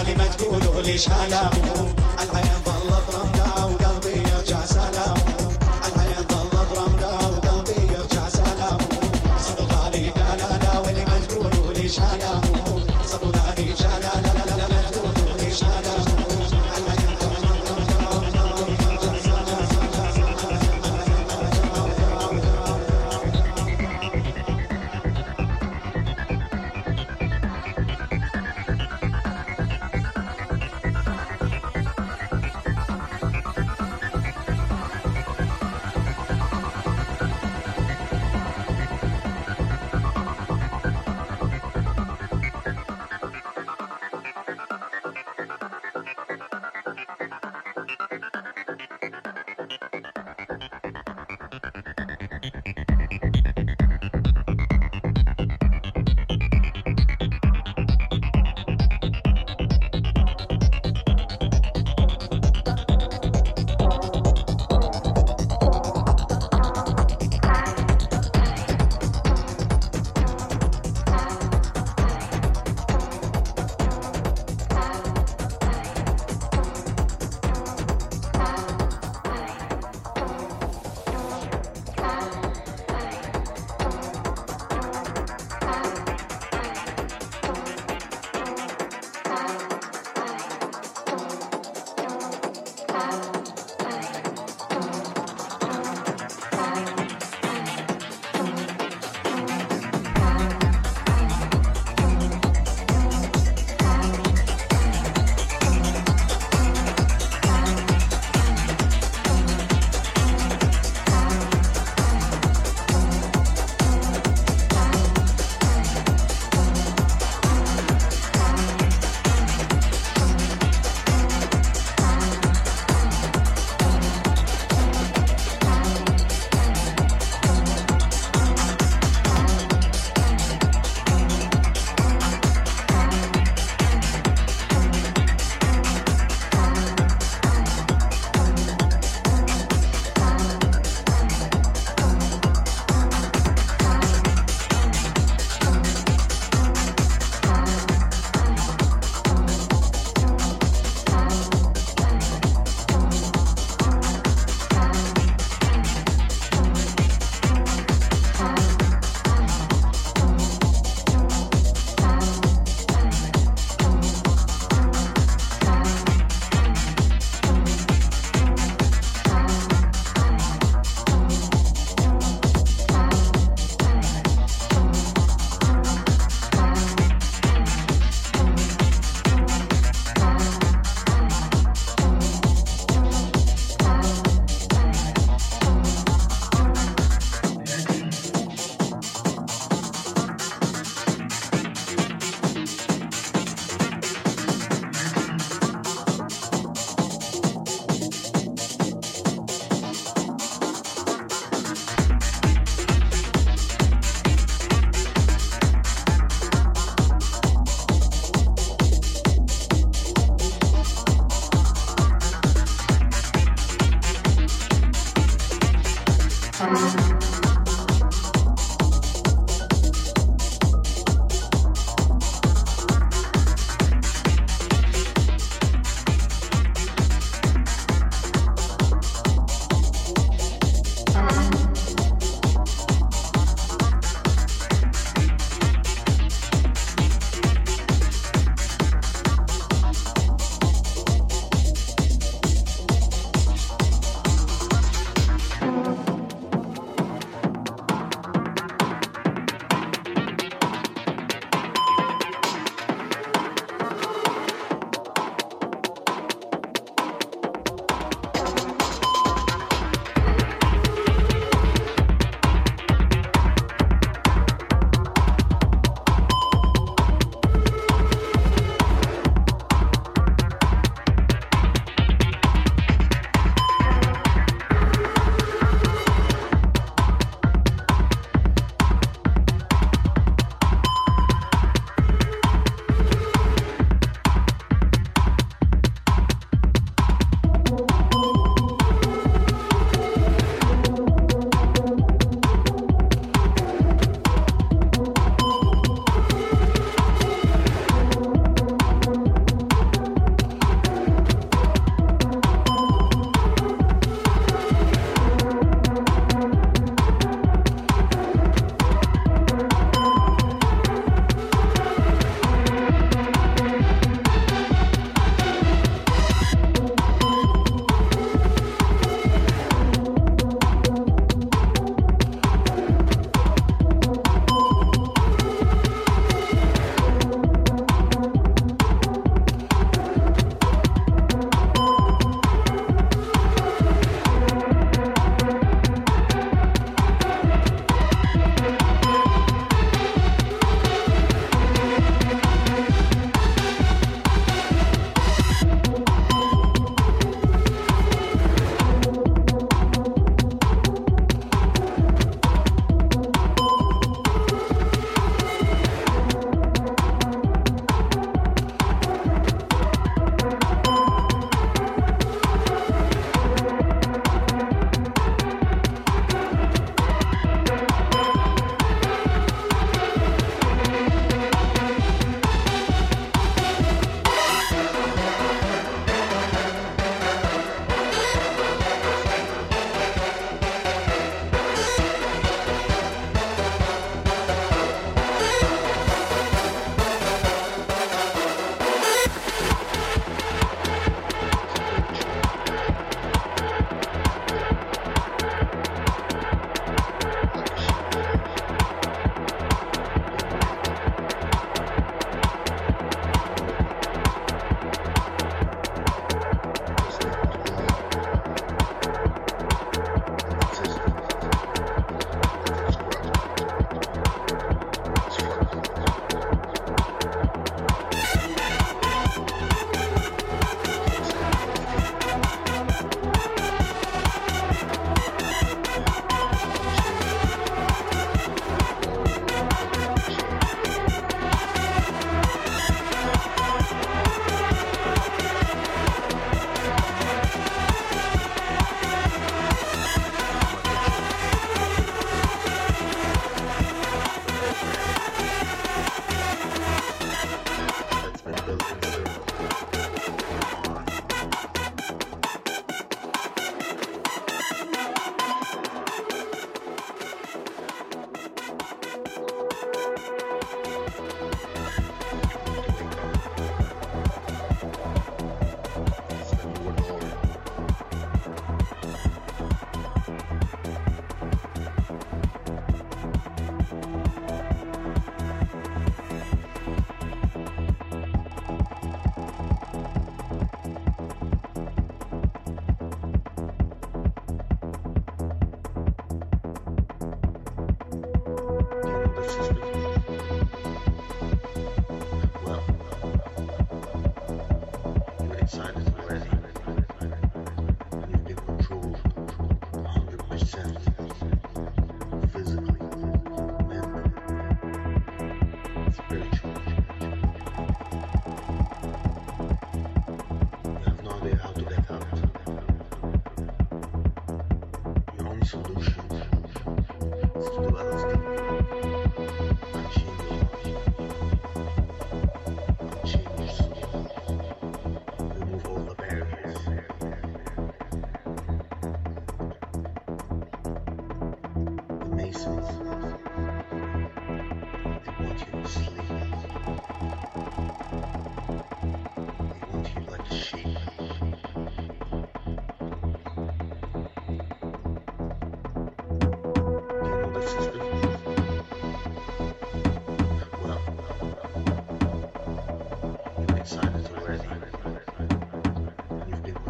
[0.00, 2.58] اللي ما تقولوا ليش علامهم العين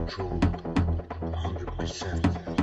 [0.06, 0.42] Controlled
[1.22, 2.53] 100%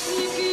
[0.00, 0.49] Du Pacifique